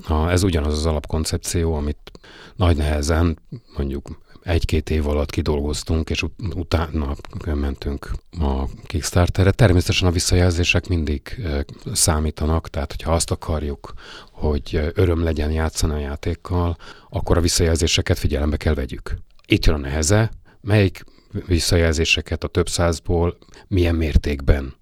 Ha 0.04 0.32
ez 0.32 0.44
ugyanaz 0.44 0.74
az 0.74 0.86
alapkoncepció, 0.86 1.74
amit 1.74 2.12
nagy 2.56 2.78
nehezen, 2.78 3.40
mondjuk 3.78 4.20
egy-két 4.44 4.90
év 4.90 5.08
alatt 5.08 5.30
kidolgoztunk, 5.30 6.10
és 6.10 6.24
ut- 6.24 6.56
utána 6.56 7.16
mentünk 7.46 8.12
a 8.40 8.64
Kickstarterre. 8.84 9.52
Természetesen 9.52 10.08
a 10.08 10.12
visszajelzések 10.12 10.88
mindig 10.88 11.48
számítanak, 11.94 12.70
tehát 12.70 12.92
hogyha 12.92 13.14
azt 13.14 13.32
akarjuk, 13.32 13.94
hogy 14.32 14.92
öröm 14.94 15.24
legyen 15.24 15.52
játszani 15.52 15.94
a 15.94 16.00
játékkal, 16.00 16.78
akkor 17.10 17.38
a 17.38 17.42
visszajelzéseket 17.42 18.20
figyelembe 18.20 18.58
kell 18.58 18.74
vegyük. 18.74 19.18
Itt 19.46 19.66
jön 19.66 19.76
a 19.76 19.80
neheze, 19.80 20.32
melyik 20.62 21.04
visszajelzéseket 21.48 22.44
a 22.44 22.48
több 22.48 22.70
százból 22.70 23.38
milyen 23.68 23.96
mértékben 23.96 24.74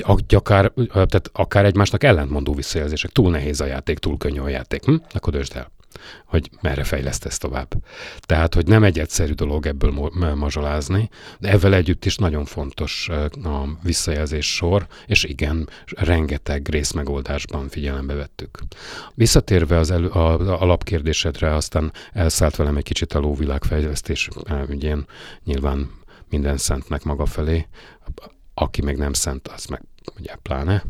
hogy 0.00 0.24
akár, 0.28 0.72
tehát 0.92 1.30
akár 1.32 1.64
egymásnak 1.64 2.04
ellentmondó 2.04 2.54
visszajelzések. 2.54 3.10
Túl 3.10 3.30
nehéz 3.30 3.60
a 3.60 3.66
játék, 3.66 3.98
túl 3.98 4.18
könnyű 4.18 4.40
a 4.40 4.48
játék. 4.48 4.84
Hm? 4.84 4.94
Akkor 5.12 5.32
dösd 5.32 5.56
el 5.56 5.70
hogy 6.24 6.50
merre 6.60 6.84
fejlesztesz 6.84 7.38
tovább. 7.38 7.72
Tehát, 8.20 8.54
hogy 8.54 8.66
nem 8.66 8.84
egy 8.84 8.98
egyszerű 8.98 9.32
dolog 9.32 9.66
ebből 9.66 10.10
mazsolázni, 10.34 11.08
de 11.38 11.48
ezzel 11.48 11.74
együtt 11.74 12.04
is 12.04 12.16
nagyon 12.16 12.44
fontos 12.44 13.08
a 13.44 13.64
visszajelzés 13.82 14.54
sor, 14.54 14.86
és 15.06 15.24
igen, 15.24 15.68
rengeteg 15.86 16.68
részmegoldásban 16.68 17.68
figyelembe 17.68 18.14
vettük. 18.14 18.58
Visszatérve 19.14 19.78
az, 19.78 19.90
elő, 19.90 20.08
az 20.08 20.48
alapkérdésedre, 20.48 21.54
aztán 21.54 21.92
elszállt 22.12 22.56
velem 22.56 22.76
egy 22.76 22.84
kicsit 22.84 23.12
a 23.12 23.18
lóvilágfejlesztés 23.18 24.28
ügyén, 24.68 25.04
nyilván 25.44 25.90
minden 26.28 26.56
szentnek 26.56 27.02
maga 27.02 27.26
felé 27.26 27.66
aki 28.60 28.82
meg 28.82 28.96
nem 28.96 29.12
szent, 29.12 29.48
az 29.48 29.64
meg 29.64 29.82
ugye 30.18 30.34
pláne 30.42 30.84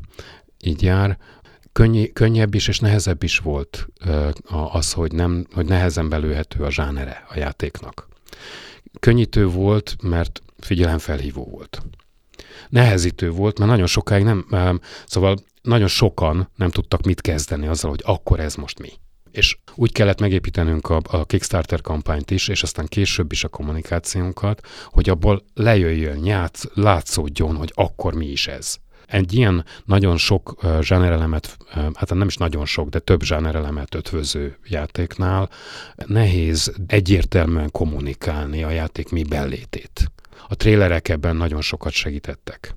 így 0.60 0.82
jár. 0.82 1.18
Könnyi, 1.72 2.12
könnyebb 2.12 2.54
is 2.54 2.68
és 2.68 2.78
nehezebb 2.78 3.22
is 3.22 3.38
volt 3.38 3.88
az, 4.72 4.92
hogy, 4.92 5.12
nem, 5.12 5.46
hogy 5.52 5.66
nehezen 5.66 6.08
belőhető 6.08 6.64
a 6.64 6.70
zsánere 6.70 7.24
a 7.28 7.38
játéknak. 7.38 8.08
Könnyítő 9.00 9.46
volt, 9.46 9.96
mert 10.02 10.42
figyelemfelhívó 10.58 11.44
volt. 11.44 11.82
Nehezítő 12.68 13.30
volt, 13.30 13.58
mert 13.58 13.70
nagyon 13.70 13.86
sokáig 13.86 14.24
nem, 14.24 14.80
szóval 15.06 15.36
nagyon 15.62 15.88
sokan 15.88 16.50
nem 16.56 16.70
tudtak 16.70 17.02
mit 17.02 17.20
kezdeni 17.20 17.66
azzal, 17.66 17.90
hogy 17.90 18.02
akkor 18.04 18.40
ez 18.40 18.54
most 18.54 18.78
mi. 18.78 18.90
És 19.40 19.58
úgy 19.74 19.92
kellett 19.92 20.20
megépítenünk 20.20 20.88
a, 20.88 21.00
a 21.04 21.24
Kickstarter 21.24 21.80
kampányt 21.80 22.30
is, 22.30 22.48
és 22.48 22.62
aztán 22.62 22.86
később 22.86 23.32
is 23.32 23.44
a 23.44 23.48
kommunikációnkat, 23.48 24.66
hogy 24.86 25.08
abból 25.08 25.44
lejöjjön, 25.54 26.16
nyát, 26.16 26.70
látszódjon, 26.74 27.56
hogy 27.56 27.72
akkor 27.74 28.14
mi 28.14 28.26
is 28.26 28.46
ez. 28.46 28.76
Egy 29.06 29.32
ilyen 29.34 29.64
nagyon 29.84 30.16
sok 30.16 30.64
zsánerelemet, 30.80 31.56
hát 31.94 32.14
nem 32.14 32.26
is 32.26 32.36
nagyon 32.36 32.66
sok, 32.66 32.88
de 32.88 32.98
több 32.98 33.22
zsánerelemet 33.22 33.94
ötvöző 33.94 34.58
játéknál 34.68 35.50
nehéz 36.06 36.72
egyértelműen 36.86 37.70
kommunikálni 37.70 38.62
a 38.62 38.70
játék 38.70 39.08
mi 39.08 39.22
bellétét. 39.22 40.12
A 40.48 40.54
trélerek 40.54 41.08
ebben 41.08 41.36
nagyon 41.36 41.60
sokat 41.60 41.92
segítettek 41.92 42.74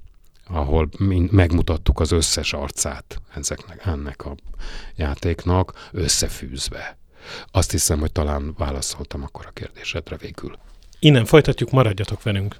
ahol 0.53 0.89
megmutattuk 1.31 1.99
az 1.99 2.11
összes 2.11 2.53
arcát 2.53 3.21
ezeknek, 3.35 3.85
ennek 3.85 4.25
a 4.25 4.35
játéknak 4.95 5.89
összefűzve. 5.91 6.97
Azt 7.51 7.71
hiszem, 7.71 7.99
hogy 7.99 8.11
talán 8.11 8.53
válaszoltam 8.57 9.23
akkor 9.23 9.45
a 9.45 9.51
kérdésedre 9.51 10.17
végül. 10.17 10.57
Innen 10.99 11.25
folytatjuk, 11.25 11.71
maradjatok 11.71 12.23
velünk. 12.23 12.55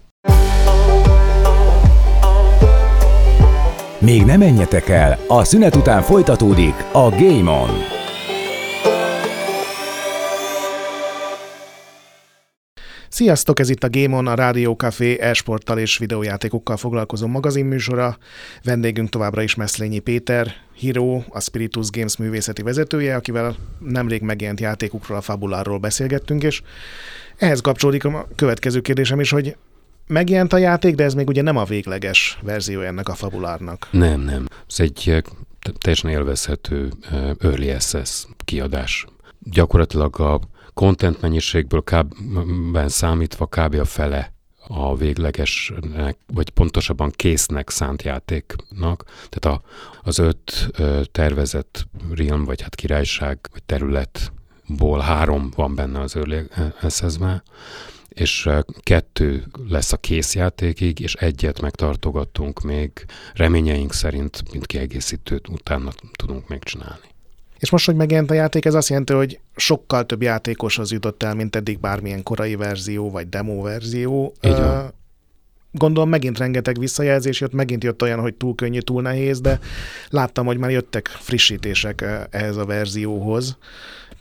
Még 4.00 4.26
nem 4.26 4.40
menjetek 4.40 4.90
el, 4.90 5.20
a 5.28 5.44
szünet 5.44 5.76
után 5.76 6.02
folytatódik 6.02 6.74
a 6.92 7.10
Game 7.10 7.52
On. 7.52 7.93
Sziasztok, 13.13 13.60
ez 13.60 13.69
itt 13.69 13.84
a 13.84 13.89
Game 13.89 14.32
a 14.32 14.36
Rádió 14.36 14.73
Café 14.73 15.19
e-sporttal 15.19 15.80
és 15.80 15.97
videójátékokkal 15.97 16.78
foglalkozó 16.78 17.28
magazinműsora. 17.28 18.17
Vendégünk 18.63 19.10
továbbra 19.10 19.41
is 19.41 19.56
Meszlényi 19.56 19.99
Péter, 19.99 20.54
Hiro, 20.73 21.21
a 21.30 21.39
Spiritus 21.39 21.89
Games 21.89 22.17
művészeti 22.17 22.62
vezetője, 22.62 23.15
akivel 23.15 23.56
nemrég 23.80 24.21
megjelent 24.21 24.60
játékukról, 24.60 25.17
a 25.17 25.21
Fabularról 25.21 25.78
beszélgettünk, 25.78 26.43
és 26.43 26.62
ehhez 27.38 27.60
kapcsolódik 27.60 28.06
a 28.06 28.28
következő 28.36 28.82
kérdésem 28.82 29.19
is, 29.19 29.30
hogy 29.30 29.56
megjelent 30.08 30.54
a 30.54 30.58
játék, 30.58 30.95
de 30.95 31.04
ez 31.04 31.13
még 31.13 31.28
ugye 31.28 31.41
nem 31.41 31.58
a 31.58 31.63
végleges 31.63 32.39
verzió 32.41 32.82
ennek 32.82 33.10
a 33.10 33.13
Fabulárnak. 33.13 33.88
Nem, 33.91 34.21
nem. 34.21 34.45
Ez 34.67 34.80
egy 34.80 35.04
eh, 35.06 35.21
teljesen 35.78 36.10
élvezhető 36.10 36.91
eh, 37.12 37.30
Early 37.39 37.71
Access 37.71 38.26
kiadás. 38.45 39.06
Gyakorlatilag 39.39 40.19
a 40.19 40.39
content 40.74 41.22
mennyiségből 41.22 41.84
kb. 41.84 42.88
számítva 42.88 43.48
kb. 43.48 43.76
a 43.76 43.86
fele 43.86 44.34
a 44.68 44.96
véglegesnek, 44.96 46.18
vagy 46.34 46.50
pontosabban 46.50 47.12
késznek 47.12 47.70
szánt 47.70 48.04
játéknak. 48.04 49.04
Tehát 49.30 49.60
a, 49.60 49.62
az 50.04 50.18
öt 50.18 50.70
ö, 50.78 51.02
tervezett 51.12 51.88
realm, 52.12 52.44
vagy 52.44 52.62
hát 52.62 52.76
királyság, 52.76 53.40
vagy 53.52 53.64
területból 53.64 55.00
három 55.00 55.52
van 55.56 55.76
benne 55.76 56.00
az 56.00 56.16
Early 56.16 56.42
Access-ben, 56.82 57.44
és 58.10 58.50
kettő 58.80 59.46
lesz 59.68 59.92
a 59.92 59.98
készjátékig, 59.98 61.00
és 61.00 61.14
egyet 61.14 61.62
megtartogattunk 61.62 62.62
még 62.62 62.92
reményeink 63.34 63.94
szerint, 63.94 64.52
mint 64.52 64.66
kiegészítőt 64.66 65.48
utána 65.48 65.92
tudunk 66.12 66.48
még 66.48 66.64
csinálni. 66.64 67.12
És 67.63 67.69
most, 67.69 67.86
hogy 67.86 67.95
megjelent 67.95 68.32
a 68.32 68.34
játék, 68.34 68.65
ez 68.65 68.73
azt 68.73 68.89
jelenti, 68.89 69.13
hogy 69.13 69.39
sokkal 69.56 70.06
több 70.06 70.21
játékoshoz 70.21 70.91
jutott 70.91 71.23
el, 71.23 71.36
mint 71.36 71.56
eddig 71.56 71.80
bármilyen 71.80 72.23
korai 72.23 72.56
verzió, 72.56 73.12
vagy 73.12 73.30
demo 73.30 73.62
verzió. 73.62 74.34
Így 74.41 74.52
van. 74.52 74.93
Gondolom 75.71 76.10
megint 76.10 76.38
rengeteg 76.38 76.80
visszajelzés 76.80 77.41
jött, 77.41 77.54
megint 77.54 77.84
jött 77.84 78.02
olyan, 78.02 78.19
hogy 78.19 78.34
túl 78.34 78.56
könnyű, 78.56 78.80
túl 78.80 79.02
nehéz, 79.02 79.41
de 79.41 79.60
láttam, 80.10 80.45
hogy 80.45 80.58
már 80.58 80.69
jöttek 80.69 81.08
frissítések 81.08 82.06
ehhez 82.30 82.58
a 82.58 82.65
verzióhoz. 82.65 83.58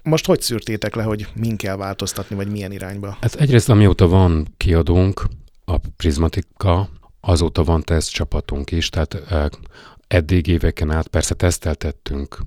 Most 0.02 0.26
hogy 0.26 0.40
szűrtétek 0.40 0.94
le, 0.94 1.02
hogy 1.02 1.26
min 1.34 1.56
kell 1.56 1.76
változtatni, 1.76 2.36
vagy 2.36 2.50
milyen 2.50 2.72
irányba? 2.72 3.16
Hát 3.20 3.34
egyrészt 3.34 3.68
amióta 3.68 4.08
van 4.08 4.46
kiadónk, 4.56 5.22
a 5.64 5.76
Prismatika, 5.96 6.88
azóta 7.20 7.64
van 7.64 7.82
teszt 7.82 8.12
csapatunk 8.12 8.70
is, 8.70 8.88
tehát 8.88 9.22
eddig 10.12 10.46
éveken 10.46 10.90
át 10.90 11.08
persze 11.08 11.34
teszteltettünk, 11.34 12.38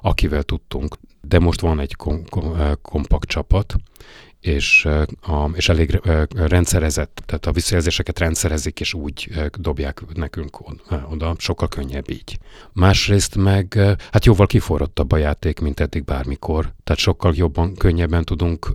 akivel 0.00 0.42
tudtunk, 0.42 0.96
de 1.20 1.38
most 1.38 1.60
van 1.60 1.80
egy 1.80 1.94
kom- 1.94 2.30
kom- 2.30 2.80
kompakt 2.82 3.28
csapat, 3.28 3.74
és, 4.40 4.88
és 5.52 5.68
elég 5.68 6.00
rendszerezett, 6.34 7.22
tehát 7.26 7.46
a 7.46 7.52
visszajelzéseket 7.52 8.18
rendszerezik, 8.18 8.80
és 8.80 8.94
úgy 8.94 9.30
dobják 9.58 10.02
nekünk 10.14 10.58
oda, 11.10 11.34
sokkal 11.38 11.68
könnyebb 11.68 12.10
így. 12.10 12.38
Másrészt 12.72 13.36
meg, 13.36 13.74
hát 14.12 14.24
jóval 14.24 14.46
kiforrottabb 14.46 15.12
a 15.12 15.16
játék, 15.16 15.60
mint 15.60 15.80
eddig 15.80 16.04
bármikor, 16.04 16.72
tehát 16.84 17.00
sokkal 17.00 17.32
jobban, 17.36 17.74
könnyebben 17.74 18.24
tudunk 18.24 18.68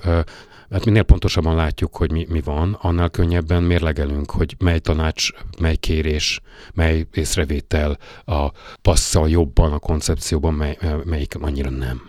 Hát 0.72 0.86
minél 0.86 1.04
pontosabban 1.04 1.56
látjuk, 1.56 1.96
hogy 1.96 2.12
mi, 2.12 2.26
mi 2.30 2.42
van, 2.42 2.78
annál 2.82 3.10
könnyebben 3.10 3.64
mérlegelünk, 3.64 4.32
hogy 4.32 4.56
mely 4.60 4.80
tanács, 4.80 5.30
mely 5.60 5.76
kérés, 5.76 6.42
mely 6.74 7.08
észrevétel 7.14 7.98
a 8.26 8.52
passzal 8.82 9.30
jobban 9.30 9.74
a 9.74 9.80
koncepcióban, 9.80 10.54
mely, 10.54 10.78
melyik 11.06 11.36
annyira 11.36 11.70
nem. 11.70 12.02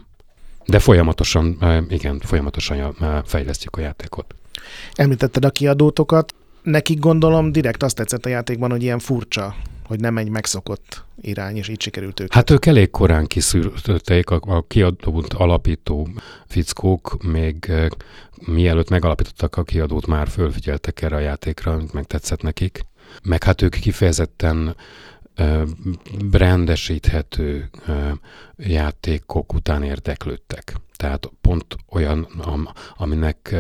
De 0.67 0.79
folyamatosan, 0.79 1.59
igen, 1.89 2.21
folyamatosan 2.21 2.97
fejlesztjük 3.25 3.77
a 3.77 3.81
játékot. 3.81 4.35
Említetted 4.95 5.45
a 5.45 5.51
kiadótokat. 5.51 6.35
Nekik 6.63 6.99
gondolom 6.99 7.53
direkt 7.53 7.83
azt 7.83 7.97
tetszett 7.97 8.27
a 8.27 8.29
játékban, 8.29 8.71
hogy 8.71 8.83
ilyen 8.83 8.99
furcsa, 8.99 9.55
hogy 9.93 10.01
nem 10.01 10.17
egy 10.17 10.29
megszokott 10.29 11.05
irány, 11.21 11.57
és 11.57 11.69
így 11.69 11.81
sikerült 11.81 12.21
őket. 12.21 12.35
Hát 12.35 12.51
ők 12.51 12.67
elég 12.67 12.91
korán 12.91 13.27
kiszűrték, 13.27 14.31
a, 14.31 14.41
a 14.41 14.65
kiadót 14.67 15.33
alapító 15.33 16.09
fickók 16.47 17.23
még 17.23 17.73
mielőtt 18.47 18.89
megalapítottak 18.89 19.57
a 19.57 19.63
kiadót, 19.63 20.07
már 20.07 20.29
fölfigyeltek 20.29 21.03
erre 21.03 21.17
a 21.17 21.19
játékra, 21.19 21.81
meg 21.93 22.05
tetszett 22.05 22.43
nekik. 22.43 22.81
Meg 23.23 23.43
hát 23.43 23.63
ők 23.63 23.75
kifejezetten 23.75 24.77
brandesíthető 26.25 27.71
játékok 28.57 29.53
után 29.55 29.83
érdeklődtek. 29.83 30.75
Tehát 30.97 31.31
pont 31.41 31.77
olyan, 31.91 32.29
aminek, 32.97 33.55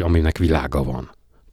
aminek 0.00 0.38
világa 0.38 0.82
van. 0.82 1.10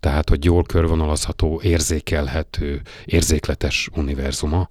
Tehát, 0.07 0.29
hogy 0.29 0.45
jól 0.45 0.63
körvonalazható, 0.63 1.61
érzékelhető, 1.63 2.81
érzékletes 3.05 3.89
univerzuma, 3.95 4.69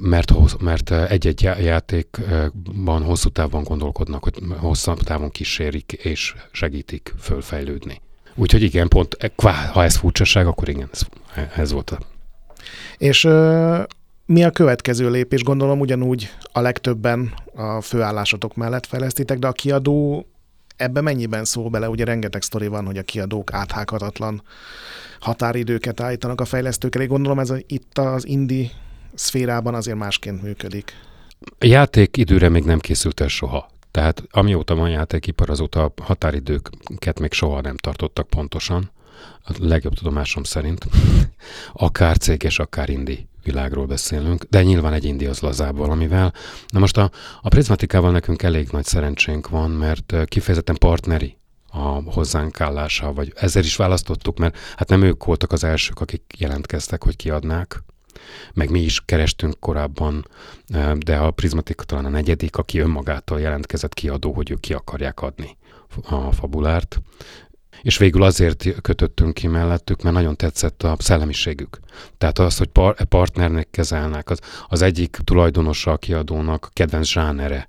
mert, 0.00 0.32
mert 0.60 0.90
egy-egy 0.90 1.42
játékban 1.42 3.02
hosszú 3.02 3.28
távon 3.28 3.62
gondolkodnak, 3.62 4.22
hogy 4.22 4.34
hosszú 4.58 4.94
távon 4.94 5.30
kísérik 5.30 5.92
és 5.92 6.34
segítik 6.52 7.14
fölfejlődni. 7.20 8.00
Úgyhogy 8.34 8.62
igen, 8.62 8.88
pont 8.88 9.32
ha 9.72 9.84
ez 9.84 9.96
furcsaság, 9.96 10.46
akkor 10.46 10.68
igen, 10.68 10.88
ez, 10.92 11.00
ez 11.56 11.72
volt 11.72 11.98
és 12.98 13.24
ö, 13.24 13.82
mi 14.26 14.44
a 14.44 14.50
következő 14.50 15.10
lépés? 15.10 15.42
Gondolom 15.42 15.80
ugyanúgy 15.80 16.30
a 16.52 16.60
legtöbben 16.60 17.34
a 17.54 17.80
főállásotok 17.80 18.54
mellett 18.54 18.86
fejlesztitek, 18.86 19.38
de 19.38 19.46
a 19.46 19.52
kiadó 19.52 20.26
ebbe 20.80 21.00
mennyiben 21.00 21.44
szól 21.44 21.68
bele? 21.68 21.88
Ugye 21.88 22.04
rengeteg 22.04 22.42
sztori 22.42 22.66
van, 22.66 22.86
hogy 22.86 22.98
a 22.98 23.02
kiadók 23.02 23.52
áthághatatlan 23.52 24.42
határidőket 25.20 26.00
állítanak 26.00 26.40
a 26.40 26.44
fejlesztők 26.44 26.94
elé. 26.94 27.06
Gondolom 27.06 27.38
ez 27.38 27.50
a, 27.50 27.56
itt 27.66 27.98
az 27.98 28.26
indi 28.26 28.70
szférában 29.14 29.74
azért 29.74 29.98
másként 29.98 30.42
működik. 30.42 30.92
A 31.58 31.66
játék 31.66 32.16
időre 32.16 32.48
még 32.48 32.64
nem 32.64 32.78
készült 32.78 33.20
el 33.20 33.28
soha. 33.28 33.70
Tehát 33.90 34.22
amióta 34.30 34.74
van 34.74 34.90
játékipar, 34.90 35.50
azóta 35.50 35.92
határidőket 36.02 37.20
még 37.20 37.32
soha 37.32 37.60
nem 37.60 37.76
tartottak 37.76 38.28
pontosan 38.28 38.90
a 39.58 39.66
legjobb 39.66 39.94
tudomásom 39.94 40.42
szerint, 40.42 40.86
akár 41.72 42.16
céges, 42.16 42.58
akár 42.58 42.88
indi 42.88 43.28
világról 43.42 43.86
beszélünk, 43.86 44.44
de 44.50 44.62
nyilván 44.62 44.92
egy 44.92 45.04
indi 45.04 45.26
az 45.26 45.40
lazább 45.40 45.76
valamivel. 45.76 46.32
Na 46.68 46.78
most 46.78 46.96
a, 46.96 47.10
a 47.40 47.48
prizmatikával 47.48 48.10
nekünk 48.10 48.42
elég 48.42 48.68
nagy 48.70 48.84
szerencsénk 48.84 49.48
van, 49.48 49.70
mert 49.70 50.14
kifejezetten 50.24 50.76
partneri 50.78 51.38
a 51.72 52.12
hozzánk 52.12 52.60
állása, 52.60 53.12
vagy 53.12 53.32
ezzel 53.36 53.62
is 53.62 53.76
választottuk, 53.76 54.38
mert 54.38 54.56
hát 54.76 54.88
nem 54.88 55.02
ők 55.02 55.24
voltak 55.24 55.52
az 55.52 55.64
elsők, 55.64 56.00
akik 56.00 56.22
jelentkeztek, 56.38 57.04
hogy 57.04 57.16
kiadnák, 57.16 57.82
meg 58.52 58.70
mi 58.70 58.80
is 58.80 59.00
kerestünk 59.04 59.60
korábban, 59.60 60.26
de 60.98 61.16
a 61.16 61.30
Prismatika 61.30 61.84
talán 61.84 62.04
a 62.04 62.08
negyedik, 62.08 62.56
aki 62.56 62.78
önmagától 62.78 63.40
jelentkezett 63.40 63.94
kiadó, 63.94 64.32
hogy 64.32 64.50
ők 64.50 64.60
ki 64.60 64.72
akarják 64.72 65.20
adni 65.20 65.56
a 66.08 66.32
fabulárt, 66.32 67.00
és 67.82 67.98
végül 67.98 68.22
azért 68.22 68.80
kötöttünk 68.80 69.34
ki 69.34 69.46
mellettük, 69.46 70.02
mert 70.02 70.14
nagyon 70.14 70.36
tetszett 70.36 70.82
a 70.82 70.96
szellemiségük. 70.98 71.78
Tehát 72.18 72.38
az, 72.38 72.58
hogy 72.58 72.68
par- 72.68 73.04
partnernek 73.04 73.68
kezelnek, 73.70 74.30
az, 74.30 74.40
az 74.68 74.82
egyik 74.82 75.16
tulajdonosa 75.24 75.92
a 75.92 75.96
kiadónak 75.96 76.70
kedvenc 76.72 77.06
zsánere 77.06 77.68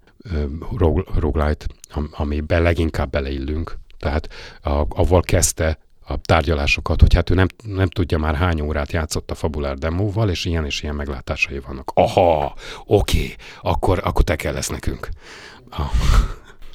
roguelite, 1.16 1.66
amiben 2.12 2.62
leginkább 2.62 3.10
beleillünk. 3.10 3.78
Tehát 4.00 4.30
a, 4.62 4.86
avval 4.90 5.22
kezdte 5.22 5.80
a 6.06 6.18
tárgyalásokat, 6.18 7.02
hogy 7.02 7.14
hát 7.14 7.30
ő 7.30 7.34
nem, 7.34 7.48
nem 7.64 7.88
tudja 7.88 8.18
már 8.18 8.36
hány 8.36 8.62
órát 8.62 8.92
játszott 8.92 9.32
a 9.32 9.36
Fabulár 9.36 9.78
demóval, 9.78 10.30
és 10.30 10.46
ilyen 10.46 10.66
és 10.66 10.84
ilyen 10.84 10.96
meglátásai 10.96 11.60
vannak. 11.60 11.92
Aha, 11.94 12.56
oké, 12.86 13.36
akkor, 13.62 14.02
akkor 14.04 14.24
te 14.24 14.36
kell 14.36 14.54
lesz 14.54 14.70
nekünk. 14.70 15.10
Ah. 15.70 15.92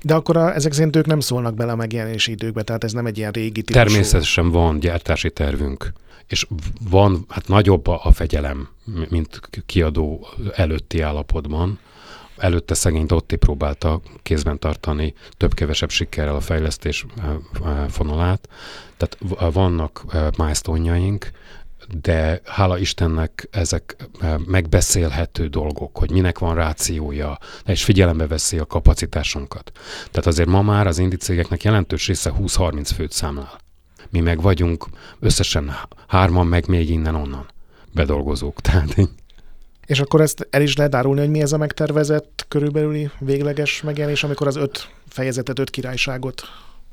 De 0.06 0.14
akkor 0.14 0.36
a, 0.36 0.54
ezek 0.54 0.72
szerint 0.72 0.96
ők 0.96 1.06
nem 1.06 1.20
szólnak 1.20 1.54
bele 1.54 1.72
a 1.72 1.76
megjelenési 1.76 2.30
időkbe, 2.30 2.62
tehát 2.62 2.84
ez 2.84 2.92
nem 2.92 3.06
egy 3.06 3.18
ilyen 3.18 3.30
régi 3.30 3.62
típusú... 3.62 3.86
Természetesen 3.86 4.50
van 4.50 4.78
gyártási 4.78 5.30
tervünk, 5.30 5.92
és 6.26 6.46
van, 6.90 7.24
hát 7.28 7.48
nagyobb 7.48 7.86
a 7.86 8.10
fegyelem, 8.12 8.68
mint 9.08 9.40
kiadó 9.66 10.26
előtti 10.54 11.00
állapotban. 11.00 11.78
Előtte 12.36 12.74
szegény 12.74 13.06
Dotti 13.06 13.36
próbálta 13.36 14.00
kézben 14.22 14.58
tartani 14.58 15.14
több-kevesebb 15.36 15.90
sikerrel 15.90 16.34
a 16.34 16.40
fejlesztés 16.40 17.06
fonalát. 17.88 18.48
Tehát 18.96 19.18
vannak 19.52 20.04
milestone 20.36 21.18
de 22.00 22.40
hála 22.44 22.78
Istennek 22.78 23.48
ezek 23.50 23.96
megbeszélhető 24.46 25.46
dolgok, 25.46 25.96
hogy 25.98 26.10
minek 26.10 26.38
van 26.38 26.54
rációja, 26.54 27.38
és 27.64 27.84
figyelembe 27.84 28.26
veszi 28.26 28.58
a 28.58 28.66
kapacitásunkat. 28.66 29.72
Tehát 30.10 30.26
azért 30.26 30.48
ma 30.48 30.62
már 30.62 30.86
az 30.86 30.98
indi 30.98 31.16
cégeknek 31.16 31.62
jelentős 31.62 32.06
része 32.06 32.32
20-30 32.40 32.90
főt 32.94 33.12
számlál. 33.12 33.60
Mi 34.10 34.20
meg 34.20 34.40
vagyunk 34.40 34.86
összesen 35.20 35.76
hárman, 36.06 36.46
meg 36.46 36.68
még 36.68 36.90
innen-onnan 36.90 37.46
bedolgozók. 37.92 38.60
Tehát 38.66 38.94
és 39.86 40.00
akkor 40.00 40.20
ezt 40.20 40.46
el 40.50 40.62
is 40.62 40.76
lehet 40.76 40.94
árulni, 40.94 41.20
hogy 41.20 41.30
mi 41.30 41.40
ez 41.40 41.52
a 41.52 41.56
megtervezett 41.56 42.44
körülbelüli 42.48 43.10
végleges 43.18 43.82
megjelenés, 43.82 44.24
amikor 44.24 44.46
az 44.46 44.56
öt 44.56 44.90
fejezetet, 45.08 45.58
öt 45.58 45.70
királyságot 45.70 46.42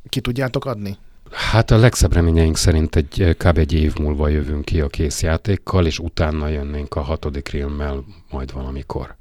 ki 0.10 0.22
tudjátok 0.22 0.66
adni? 0.66 0.98
Hát 1.34 1.72
a 1.72 1.78
legszebb 1.78 2.14
reményeink 2.14 2.58
szerint 2.58 2.96
egy 2.96 3.36
kb. 3.38 3.58
egy 3.58 3.74
év 3.74 3.96
múlva 3.96 4.28
jövünk 4.28 4.66
ki 4.66 4.82
a 4.82 4.88
kész 4.88 5.22
játékkal, 5.22 5.86
és 5.86 6.00
utána 6.00 6.48
jönnénk 6.48 6.96
a 6.96 7.02
hatodik 7.02 7.48
filmmel 7.48 8.04
majd 8.30 8.54
valamikor. 8.54 9.16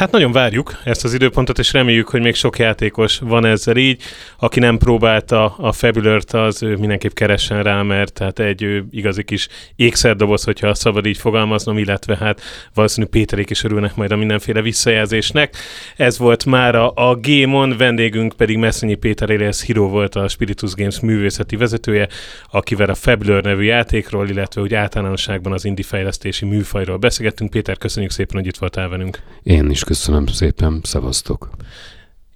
Hát 0.00 0.10
nagyon 0.10 0.32
várjuk 0.32 0.80
ezt 0.84 1.04
az 1.04 1.14
időpontot, 1.14 1.58
és 1.58 1.72
reméljük, 1.72 2.08
hogy 2.08 2.20
még 2.20 2.34
sok 2.34 2.58
játékos 2.58 3.18
van 3.18 3.44
ezzel 3.44 3.76
így. 3.76 4.02
Aki 4.38 4.60
nem 4.60 4.78
próbálta 4.78 5.54
a 5.58 5.72
Fabulert, 5.72 6.32
az 6.32 6.60
mindenképp 6.60 7.12
keressen 7.12 7.62
rá, 7.62 7.82
mert 7.82 8.12
tehát 8.12 8.38
egy 8.38 8.62
ő, 8.62 8.84
igazi 8.90 9.24
kis 9.24 9.48
ékszerdoboz, 9.76 10.44
hogyha 10.44 10.74
szabad 10.74 11.06
így 11.06 11.16
fogalmaznom, 11.16 11.78
illetve 11.78 12.16
hát 12.16 12.40
valószínűleg 12.74 13.12
Péterék 13.12 13.50
is 13.50 13.64
örülnek 13.64 13.94
majd 13.94 14.12
a 14.12 14.16
mindenféle 14.16 14.62
visszajelzésnek. 14.62 15.56
Ez 15.96 16.18
volt 16.18 16.44
már 16.44 16.74
a, 16.74 17.18
Game-on, 17.20 17.76
vendégünk 17.76 18.32
pedig 18.36 18.56
Messzenyi 18.56 18.94
Péter 18.94 19.30
Elias 19.30 19.62
Hiro 19.62 19.88
volt 19.88 20.14
a 20.14 20.28
Spiritus 20.28 20.74
Games 20.74 21.00
művészeti 21.00 21.56
vezetője, 21.56 22.08
akivel 22.50 22.90
a 22.90 22.94
Fabuleur 22.94 23.42
nevű 23.42 23.62
játékról, 23.62 24.28
illetve 24.28 24.60
úgy 24.60 24.74
általánosságban 24.74 25.52
az 25.52 25.64
indie 25.64 25.84
fejlesztési 25.84 26.44
műfajról 26.44 26.96
beszélgettünk. 26.96 27.50
Péter, 27.50 27.78
köszönjük 27.78 28.12
szépen, 28.12 28.36
hogy 28.36 28.46
itt 28.46 28.58
voltál 28.58 28.88
velünk. 28.88 29.18
Én 29.42 29.70
is 29.70 29.88
köszönöm 29.90 30.26
szépen, 30.26 30.80
szevasztok! 30.82 31.50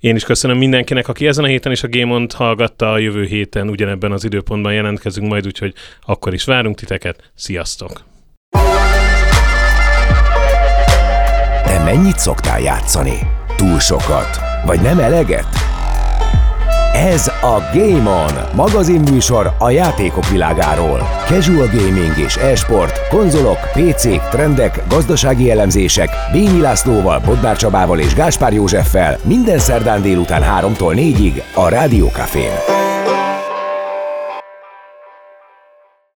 Én 0.01 0.17
is 0.17 0.25
köszönöm 0.25 0.59
mindenkinek, 0.59 1.09
aki 1.09 1.27
ezen 1.27 1.45
a 1.45 1.47
héten 1.47 1.73
is 1.73 1.83
a 1.83 1.87
Gémont 1.87 2.33
hallgatta, 2.33 2.93
a 2.93 2.99
jövő 2.99 3.25
héten 3.25 3.69
ugyanebben 3.69 4.13
az 4.13 4.25
időpontban 4.25 4.73
jelentkezünk 4.73 5.29
majd, 5.29 5.47
úgyhogy 5.47 5.75
akkor 6.01 6.35
is 6.35 6.45
várunk 6.45 6.77
titeket. 6.77 7.31
Sziasztok! 7.35 8.05
Te 11.65 11.83
mennyit 11.85 12.19
szoktál 12.19 12.61
játszani? 12.61 13.19
Túl 13.57 13.81
sokat? 13.81 14.39
Vagy 14.65 14.81
nem 14.81 14.99
eleget? 14.99 15.74
Ez 16.95 17.29
a 17.29 17.71
Game 17.73 18.11
On, 18.11 18.33
magazinműsor 18.55 19.55
a 19.59 19.71
játékok 19.71 20.29
világáról. 20.29 20.99
Casual 21.27 21.67
gaming 21.67 22.19
és 22.19 22.37
e-sport, 22.37 23.09
konzolok, 23.09 23.59
PC-k, 23.73 24.29
trendek, 24.31 24.83
gazdasági 24.89 25.51
elemzések, 25.51 26.09
Bényi 26.33 26.61
Lászlóval, 26.61 27.21
Bodnár 27.25 27.57
Csabával 27.57 27.99
és 27.99 28.15
Gáspár 28.15 28.53
Józseffel 28.53 29.19
minden 29.25 29.59
szerdán 29.59 30.03
délután 30.03 30.43
3-tól 30.43 30.95
4-ig 30.95 31.43
a 31.55 31.69
Rádió 31.69 32.07
Cafén. 32.09 32.53